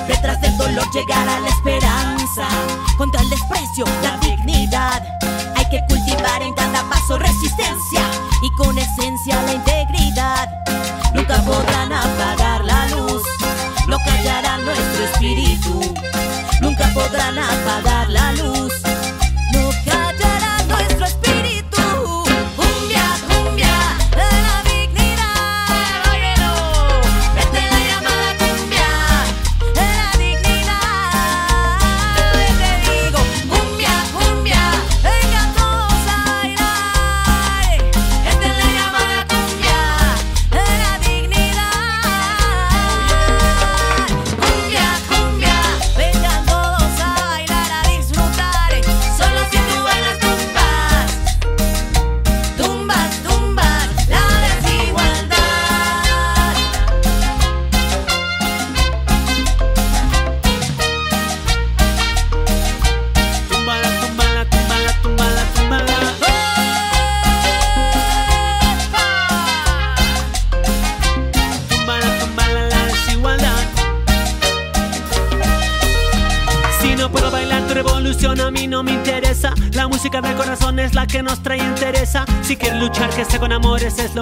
Detrás 0.09 0.41
del 0.41 0.57
dolor 0.57 0.91
llegará 0.93 1.39
la 1.41 1.49
esperanza, 1.49 2.49
contra 2.97 3.21
el 3.21 3.29
desprecio, 3.29 3.85
la 4.03 4.17
dignidad. 4.17 5.07
Hay 5.55 5.69
que 5.69 5.81
cultivar 5.89 6.43
en 6.43 6.55
cada 6.55 6.83
paso 6.89 7.19
resistencia 7.19 8.01
y 8.43 8.51
con 8.57 8.79
esencia 8.79 9.43
la 9.43 9.53
integridad. 9.53 10.49
Nunca 11.15 11.37
podrán 11.43 11.93
apagar 11.93 12.65
la 12.65 12.89
luz, 12.89 13.23
no 13.89 13.99
callarán 13.99 14.65
nuestro 14.65 15.05
espíritu. 15.05 15.95
Nunca 16.63 16.91
podrán 16.95 17.39
apagar 17.39 18.09
la 18.09 18.33
luz. 18.33 18.52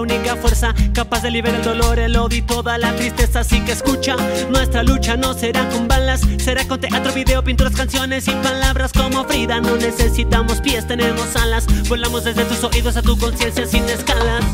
Única 0.00 0.36
fuerza 0.36 0.74
capaz 0.92 1.22
de 1.22 1.30
liberar 1.30 1.60
el 1.60 1.64
dolor, 1.64 1.98
el 1.98 2.16
odio 2.16 2.38
y 2.38 2.42
toda 2.42 2.78
la 2.78 2.94
tristeza. 2.94 3.40
Así 3.40 3.60
que 3.64 3.72
escucha, 3.72 4.16
nuestra 4.50 4.82
lucha 4.82 5.16
no 5.16 5.34
será 5.34 5.68
con 5.68 5.88
balas, 5.88 6.22
será 6.38 6.66
con 6.66 6.80
teatro, 6.80 7.12
video, 7.12 7.42
pinturas, 7.44 7.74
canciones 7.74 8.28
y 8.28 8.32
palabras 8.32 8.92
como 8.92 9.24
Frida. 9.24 9.60
No 9.60 9.76
necesitamos 9.76 10.60
pies, 10.60 10.86
tenemos 10.86 11.36
alas. 11.36 11.66
Volamos 11.88 12.24
desde 12.24 12.44
tus 12.44 12.62
oídos 12.64 12.96
a 12.96 13.02
tu 13.02 13.18
conciencia 13.18 13.66
sin 13.66 13.84
escalas. 13.84 14.44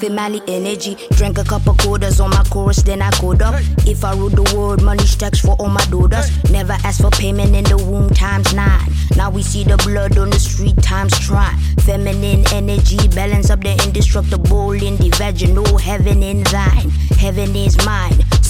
Family 0.00 0.40
energy, 0.48 0.96
drank 1.10 1.36
a 1.36 1.44
couple 1.44 1.74
quarters 1.74 2.20
on 2.20 2.30
my 2.30 2.42
chorus, 2.44 2.82
then 2.82 3.02
I 3.02 3.10
code 3.10 3.42
up. 3.42 3.54
If 3.86 4.02
I 4.02 4.14
rule 4.14 4.30
the 4.30 4.42
world, 4.56 4.82
money 4.82 5.04
stacks 5.04 5.40
for 5.40 5.56
all 5.56 5.68
my 5.68 5.84
daughters. 5.86 6.26
Never 6.50 6.72
ask 6.84 7.02
for 7.02 7.10
payment 7.10 7.54
in 7.54 7.64
the 7.64 7.76
womb 7.76 8.08
times 8.08 8.54
nine. 8.54 8.88
Now 9.14 9.30
we 9.30 9.42
see 9.42 9.62
the 9.62 9.76
blood 9.76 10.16
on 10.16 10.30
the 10.30 10.40
street 10.40 10.82
times 10.82 11.18
try. 11.18 11.54
Feminine 11.80 12.44
energy, 12.52 12.96
balance 13.08 13.50
up 13.50 13.60
the 13.60 13.72
indestructible 13.84 14.72
in 14.72 14.96
the 14.96 15.10
vaginal. 15.18 15.76
Heaven 15.76 16.22
in 16.22 16.44
thine, 16.44 16.88
heaven 17.18 17.54
is 17.54 17.76
mine. 17.84 18.24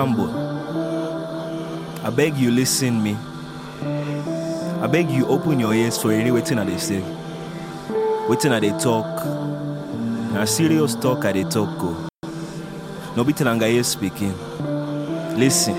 Fanboy, 0.00 0.32
I 2.02 2.08
beg 2.08 2.34
you 2.38 2.50
listen 2.50 3.02
me. 3.02 3.18
I 4.80 4.86
beg 4.90 5.10
you 5.10 5.26
open 5.26 5.60
your 5.60 5.74
ears 5.74 6.00
for 6.00 6.10
any 6.10 6.30
waiting 6.30 6.56
that 6.56 6.68
they 6.68 6.78
say. 6.78 7.02
Waiting 8.26 8.50
that 8.52 8.62
they 8.62 8.70
talk. 8.78 9.04
Now 10.32 10.46
serious 10.46 10.94
talk 10.94 11.26
at 11.26 11.34
they 11.34 11.44
talk 11.44 11.78
go. 11.78 12.08
No 13.14 13.24
be 13.24 13.34
Tenangaye 13.34 13.84
speaking. 13.84 14.32
Listen. 15.38 15.76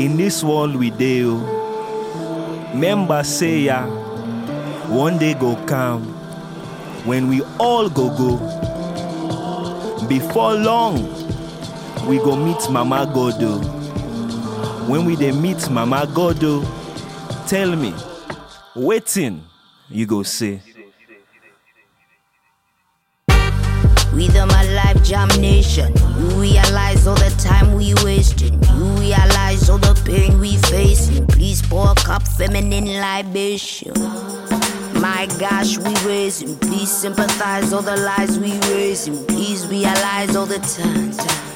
In 0.00 0.16
this 0.16 0.42
world 0.42 0.74
we 0.74 0.90
deal, 0.90 1.38
oh, 1.40 2.72
members 2.74 3.28
say 3.28 3.60
ya, 3.60 3.86
one 4.88 5.18
day 5.18 5.34
go 5.34 5.54
come 5.66 6.02
when 7.06 7.28
we 7.28 7.42
all 7.60 7.88
go 7.88 8.08
go. 8.18 8.38
Before 10.08 10.54
long, 10.54 11.25
we 12.06 12.18
go 12.18 12.36
meet 12.36 12.70
Mama 12.70 13.10
Godo. 13.12 13.60
Oh. 13.62 14.84
When 14.88 15.04
we 15.04 15.16
dey 15.16 15.32
meet 15.32 15.68
Mama 15.70 16.06
Godo, 16.06 16.62
oh, 16.62 17.44
tell 17.48 17.74
me, 17.74 17.92
waiting 18.76 19.42
you 19.88 20.06
go 20.06 20.22
say. 20.22 20.60
Rhythm 24.12 24.48
a 24.48 24.74
life 24.74 25.02
jam 25.04 25.28
nation. 25.40 25.92
You 26.18 26.40
realize 26.40 27.06
all 27.06 27.16
the 27.16 27.34
time 27.38 27.74
we 27.74 27.92
wasting. 28.02 28.54
You 28.62 28.84
realize 29.00 29.68
all 29.68 29.78
the 29.78 30.00
pain 30.06 30.40
we 30.40 30.56
facing. 30.56 31.26
Please 31.26 31.60
pour 31.60 31.90
a 31.90 31.94
cup 31.94 32.22
feminine 32.22 32.86
libation. 33.00 33.92
My 35.00 35.26
gosh, 35.38 35.76
we 35.76 35.92
raising. 36.08 36.56
Please 36.60 36.90
sympathize 36.90 37.72
all 37.74 37.82
the 37.82 37.96
lies 37.96 38.38
we 38.38 38.52
raising. 38.74 39.22
Please 39.26 39.66
realize 39.66 40.34
all 40.34 40.46
the 40.46 40.60
time. 40.60 41.12
time. 41.12 41.55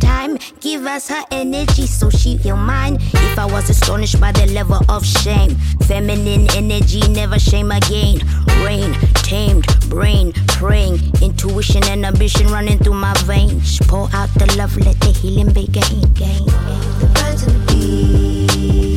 time. 0.00 0.38
Give 0.60 0.86
us 0.86 1.08
her 1.08 1.24
energy 1.30 1.86
so 1.86 2.10
she 2.10 2.38
feel 2.38 2.56
mine. 2.56 2.98
If 3.00 3.38
I 3.38 3.46
was 3.46 3.70
astonished 3.70 4.20
by 4.20 4.32
the 4.32 4.46
level 4.46 4.80
of 4.88 5.04
shame, 5.04 5.54
feminine 5.86 6.48
energy 6.54 7.00
never 7.08 7.38
shame 7.38 7.70
again. 7.70 8.20
Rain, 8.64 8.92
tamed, 9.14 9.66
brain, 9.88 10.32
praying, 10.48 11.00
intuition 11.22 11.84
and 11.84 12.04
ambition 12.04 12.48
running 12.48 12.78
through 12.78 12.94
my 12.94 13.14
veins. 13.24 13.78
Pour 13.86 14.08
out 14.12 14.28
the 14.34 14.46
love, 14.56 14.76
let 14.76 14.98
the 15.00 15.10
healing 15.10 15.52
begin. 15.52 16.00
The 17.78 18.87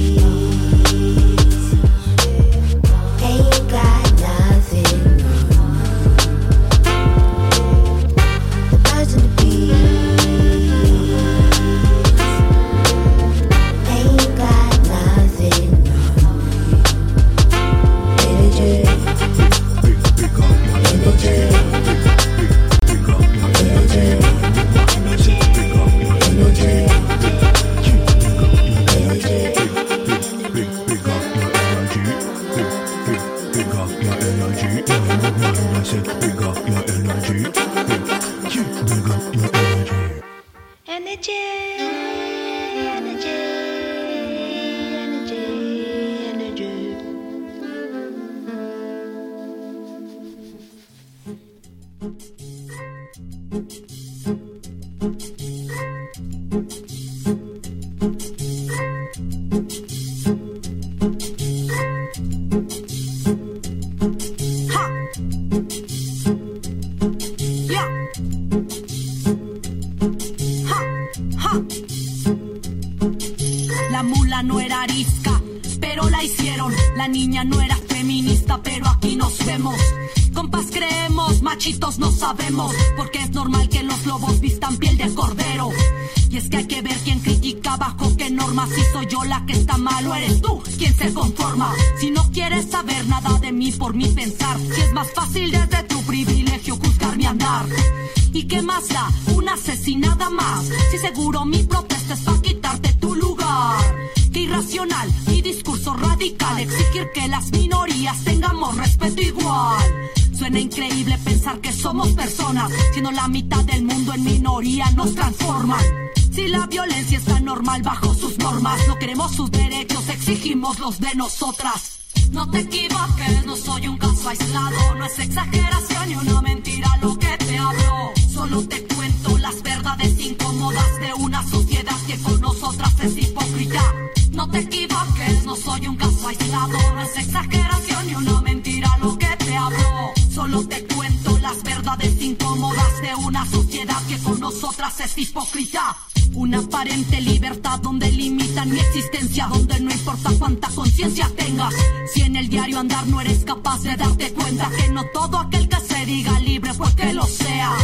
exigimos 120.32 120.80
los 120.80 121.00
de 121.00 121.14
nosotras. 121.16 122.00
No 122.32 122.50
te 122.50 122.60
equivoques, 122.60 123.46
no 123.46 123.58
soy 123.58 123.88
un 123.88 123.98
caso 123.98 124.30
aislado, 124.30 124.96
no 124.96 125.06
es 125.06 125.20
exageración 125.20 126.08
ni 126.08 126.16
una 126.16 126.42
mentira 126.42 126.88
lo 127.02 127.18
que 127.18 127.38
te 127.38 127.58
hablo. 127.58 128.12
Solo 128.34 128.66
te 128.66 128.82
cuento 128.84 129.38
las 129.40 129.62
verdades 129.62 130.18
incómodas 130.20 131.00
de 131.02 131.14
una 131.16 131.46
sociedad 131.46 131.98
que 132.08 132.18
con 132.20 132.40
nosotras 132.40 132.94
es 133.02 133.18
hipócrita. 133.18 133.94
No 134.32 134.50
te 134.50 134.60
equivoques, 134.60 135.44
no 135.44 135.56
soy 135.58 135.88
un 135.88 135.98
caso 135.98 136.28
aislado, 136.30 136.78
no 136.96 137.02
es 137.02 137.18
exageración 137.18 138.08
ni 138.08 138.16
una 138.16 138.42
mentira 138.42 138.98
lo 139.02 139.18
que 139.18 139.36
te 139.38 139.58
hablo. 139.58 140.14
Solo 140.34 140.66
te 140.66 140.86
cuento 140.86 141.38
las 141.40 141.62
verdades 141.62 142.22
incómodas 142.22 143.02
de 143.02 143.16
una 143.16 143.46
sociedad 143.46 144.02
que 144.08 144.18
con 144.20 144.40
nosotras 144.40 144.98
es 145.02 145.18
hipócrita. 145.18 145.98
Una 146.34 146.60
aparente 146.60 147.20
libertad 147.22 147.80
donde 147.80 148.12
limitan 148.12 148.72
mi 148.72 148.80
existencia, 148.80 149.48
donde 149.48 149.80
no 149.80 149.92
importa 149.92 150.32
cuánta 150.40 150.70
conciencia 150.70 151.30
tengas. 151.36 151.74
Si 152.14 152.22
en 152.22 152.36
el 152.36 152.50
diario 152.50 152.80
andar 152.80 153.06
no 153.08 153.22
eres 153.22 153.44
capaz 153.44 153.84
de 153.84 153.96
darte 153.96 154.32
cuenta 154.34 154.70
que 154.70 154.90
no 154.90 155.04
todo 155.14 155.38
aquel 155.38 155.68
que 155.68 155.80
se 155.80 156.06
diga 156.06 156.40
libre 156.40 156.72
porque 156.78 157.14
lo 157.14 157.26
sea. 157.26 157.76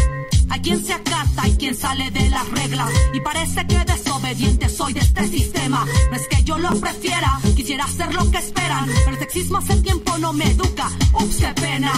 Hay 0.49 0.61
quien 0.61 0.83
se 0.83 0.93
acata, 0.93 1.43
hay 1.43 1.55
quien 1.57 1.75
sale 1.75 2.09
de 2.11 2.29
las 2.29 2.49
reglas 2.49 2.89
y 3.13 3.19
parece 3.19 3.67
que 3.67 3.77
desobediente 3.83 4.69
soy 4.69 4.93
de 4.93 5.01
este 5.01 5.27
sistema. 5.27 5.85
No 6.09 6.15
es 6.15 6.27
que 6.27 6.43
yo 6.43 6.57
lo 6.57 6.69
prefiera, 6.79 7.39
quisiera 7.55 7.83
hacer 7.83 8.13
lo 8.13 8.31
que 8.31 8.37
esperan, 8.37 8.89
pero 9.03 9.11
el 9.11 9.19
sexismo 9.19 9.57
hace 9.57 9.75
tiempo 9.81 10.17
no 10.17 10.31
me 10.33 10.45
educa. 10.45 10.89
Ups, 11.13 11.35
qué 11.37 11.53
pena. 11.61 11.91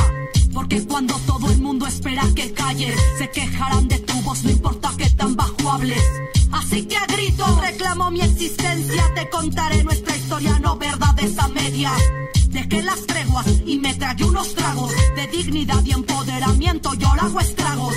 Porque 0.53 0.85
cuando 0.85 1.15
todo 1.25 1.49
el 1.51 1.61
mundo 1.61 1.85
espera 1.87 2.23
que 2.35 2.51
calle, 2.53 2.93
se 3.17 3.29
quejarán 3.29 3.87
de 3.87 3.99
tu 3.99 4.13
voz, 4.21 4.43
no 4.43 4.51
importa 4.51 4.91
que 4.97 5.09
tan 5.11 5.35
bajo 5.35 5.71
hables. 5.71 6.03
Así 6.51 6.85
que 6.85 6.97
a 6.97 7.05
grito 7.05 7.45
reclamo 7.61 8.09
mi 8.11 8.21
existencia, 8.21 9.03
te 9.13 9.29
contaré 9.29 9.83
nuestra 9.83 10.15
historia, 10.15 10.59
no 10.59 10.77
verdades 10.77 11.37
a 11.37 11.47
medias. 11.49 12.01
Dejé 12.49 12.81
las 12.81 13.05
treguas 13.05 13.45
y 13.65 13.77
me 13.77 13.93
tragué 13.93 14.25
unos 14.25 14.55
tragos 14.55 14.91
de 15.15 15.27
dignidad 15.27 15.83
y 15.85 15.91
empoderamiento, 15.91 16.93
yo 16.95 17.15
lo 17.15 17.21
hago 17.21 17.39
estragos. 17.39 17.95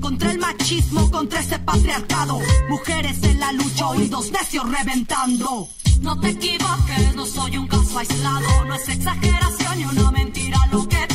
Contra 0.00 0.32
el 0.32 0.38
machismo, 0.38 1.10
contra 1.10 1.40
ese 1.40 1.58
patriarcado, 1.58 2.40
mujeres 2.70 3.22
en 3.22 3.38
la 3.38 3.52
lucha, 3.52 3.88
oídos 3.88 4.30
necios 4.32 4.64
reventando. 4.70 5.68
No 6.00 6.18
te 6.18 6.30
equivoques, 6.30 7.14
no 7.14 7.26
soy 7.26 7.58
un 7.58 7.68
caso 7.68 7.98
aislado, 7.98 8.64
no 8.64 8.74
es 8.74 8.88
exageración 8.88 9.78
ni 9.78 9.84
una 9.84 10.10
mentira 10.10 10.58
lo 10.72 10.88
que 10.88 11.09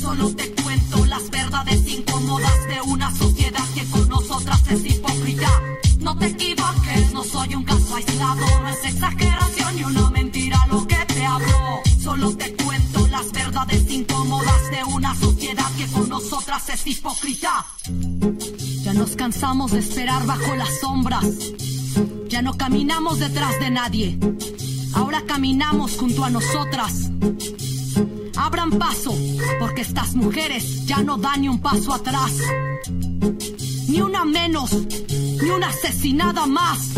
Solo 0.00 0.34
te 0.34 0.50
cuento 0.62 1.04
las 1.06 1.28
verdades 1.30 1.86
incómodas 1.86 2.68
de 2.68 2.80
una 2.82 3.14
sociedad 3.14 3.64
que 3.74 3.84
con 3.86 4.08
nosotras 4.08 4.62
es 4.70 4.84
hipócrita. 4.84 5.50
No 6.00 6.16
te 6.16 6.26
equivoques, 6.26 7.12
no 7.12 7.22
soy 7.24 7.54
un 7.54 7.64
caso 7.64 7.96
aislado, 7.96 8.46
no 8.62 8.68
es 8.68 8.84
exageración 8.84 9.76
ni 9.76 9.84
una 9.84 10.10
mentira 10.10 10.66
lo 10.70 10.86
que 10.86 10.96
te 10.96 11.26
hablo. 11.26 11.80
Solo 12.00 12.34
te 12.36 12.54
cuento 12.54 13.06
las 13.08 13.30
verdades 13.32 13.90
incómodas 13.90 14.70
de 14.70 14.84
una 14.84 15.14
sociedad 15.14 15.70
que 15.76 15.86
con 15.88 16.08
nosotras 16.08 16.68
es 16.70 16.86
hipócrita. 16.86 17.66
Ya 18.82 18.94
nos 18.94 19.14
cansamos 19.16 19.72
de 19.72 19.80
esperar 19.80 20.24
bajo 20.24 20.54
las 20.56 20.80
sombras. 20.80 21.26
Ya 22.28 22.40
no 22.40 22.56
caminamos 22.56 23.18
detrás 23.18 23.58
de 23.60 23.70
nadie. 23.70 24.18
Ahora 24.94 25.22
caminamos 25.26 25.96
junto 25.96 26.24
a 26.24 26.30
nosotras. 26.30 27.10
Abran 28.38 28.70
paso, 28.78 29.14
porque 29.58 29.82
estas 29.82 30.14
mujeres 30.14 30.86
ya 30.86 31.02
no 31.02 31.18
dan 31.18 31.42
ni 31.42 31.48
un 31.48 31.60
paso 31.60 31.92
atrás. 31.92 32.32
Ni 33.88 34.00
una 34.00 34.24
menos, 34.24 34.72
ni 35.42 35.50
una 35.50 35.68
asesinada 35.68 36.46
más. 36.46 36.94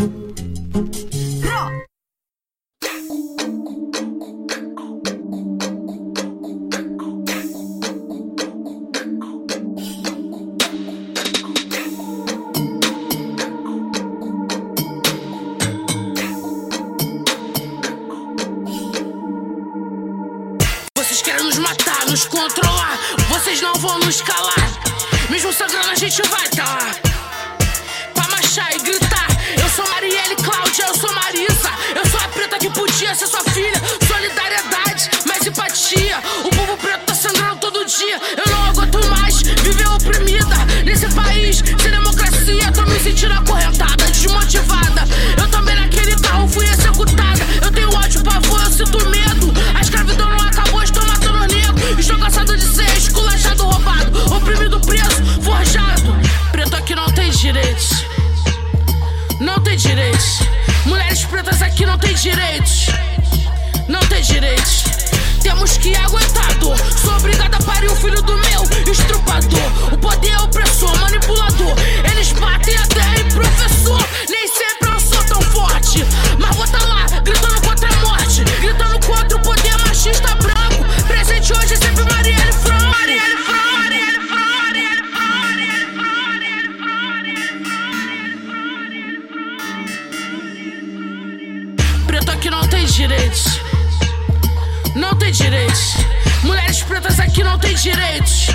¡Ra! 1.41 1.90
Aqui 92.41 92.49
não 92.49 92.67
tem 92.67 92.85
direitos. 92.85 93.61
Não 94.95 95.13
tem 95.13 95.31
direitos. 95.31 95.93
Mulheres 96.41 96.81
pretas 96.81 97.19
aqui 97.19 97.43
não 97.43 97.59
tem 97.59 97.75
direitos. 97.75 98.47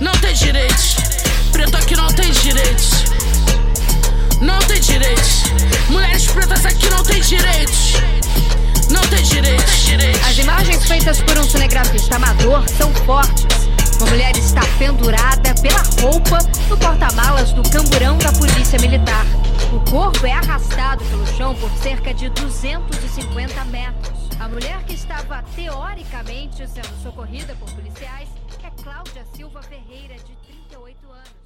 Não 0.00 0.10
tem 0.14 0.34
direitos. 0.34 0.96
Preto 1.52 1.76
aqui 1.76 1.94
não 1.94 2.08
tem 2.08 2.32
direitos. 2.32 3.04
Não 4.40 4.58
tem 4.58 4.80
direitos. 4.80 5.44
Mulheres 5.88 6.26
pretas 6.26 6.66
aqui 6.66 6.90
não 6.90 7.04
tem 7.04 7.20
direitos. 7.20 7.92
Não 8.90 9.02
tem 9.02 9.22
direitos. 9.22 9.86
As 10.28 10.36
imagens 10.36 10.84
feitas 10.84 11.20
por 11.20 11.38
um 11.38 11.44
cinegrafista 11.44 12.16
amador 12.16 12.64
são 12.76 12.92
fortes. 13.06 13.46
Uma 14.00 14.10
mulher 14.10 14.36
está 14.36 14.62
pendurada 14.76 15.54
pela 15.62 15.82
roupa 16.00 16.38
no 16.68 16.76
porta-malas 16.76 17.52
do 17.52 17.62
camburão 17.70 18.18
da 18.18 18.32
Polícia 18.32 18.78
Militar. 18.80 19.24
O 19.70 19.90
corpo 19.90 20.26
é 20.26 20.32
arrastado 20.32 21.04
pelo 21.04 21.26
chão 21.26 21.54
por 21.54 21.70
cerca 21.72 22.14
de 22.14 22.30
250 22.30 23.64
metros. 23.66 24.28
A 24.40 24.48
mulher 24.48 24.82
que 24.84 24.94
estava 24.94 25.42
teoricamente 25.54 26.66
sendo 26.66 27.02
socorrida 27.02 27.54
por 27.56 27.70
policiais 27.72 28.30
é 28.64 28.70
Cláudia 28.82 29.26
Silva 29.34 29.60
Ferreira, 29.62 30.14
de 30.14 30.34
38 30.70 30.98
anos. 31.12 31.38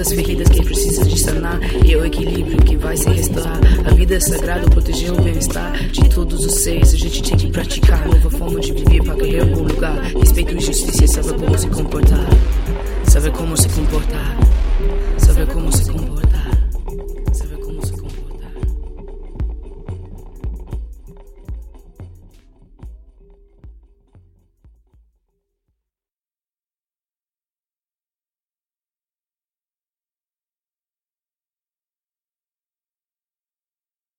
as 0.00 0.12
feridas 0.12 0.48
que 0.48 0.64
precisa 0.64 1.04
de 1.04 1.18
sanar 1.18 1.58
e 1.84 1.92
é 1.92 1.96
o 1.96 2.04
equilíbrio 2.04 2.56
que 2.58 2.76
vai 2.76 2.96
se 2.96 3.08
restaurar. 3.10 3.58
A 3.84 3.94
vida 3.94 4.14
é 4.14 4.20
sagrada, 4.20 4.68
proteger 4.70 5.12
o 5.12 5.20
bem-estar 5.20 5.72
de 5.88 6.08
todos 6.08 6.44
os 6.44 6.54
seres. 6.54 6.94
A 6.94 6.96
gente 6.96 7.22
tem 7.22 7.36
que 7.36 7.48
praticar 7.48 8.06
nova 8.06 8.30
forma 8.30 8.60
de 8.60 8.72
viver 8.72 9.02
para 9.02 9.14
ganhar 9.14 9.42
algum 9.42 9.64
lugar. 9.64 10.00
Respeito 10.18 10.56
e 10.56 10.60
justiça, 10.60 11.22
saber 11.22 11.44
como 11.44 11.58
se 11.58 11.68
comportar. 11.68 12.26
Saber 13.04 13.32
como 13.32 13.56
se 13.56 13.68
comportar. 13.68 14.36
Saber 15.18 15.46
como 15.48 15.72
se 15.72 15.90
comportar. 15.90 16.19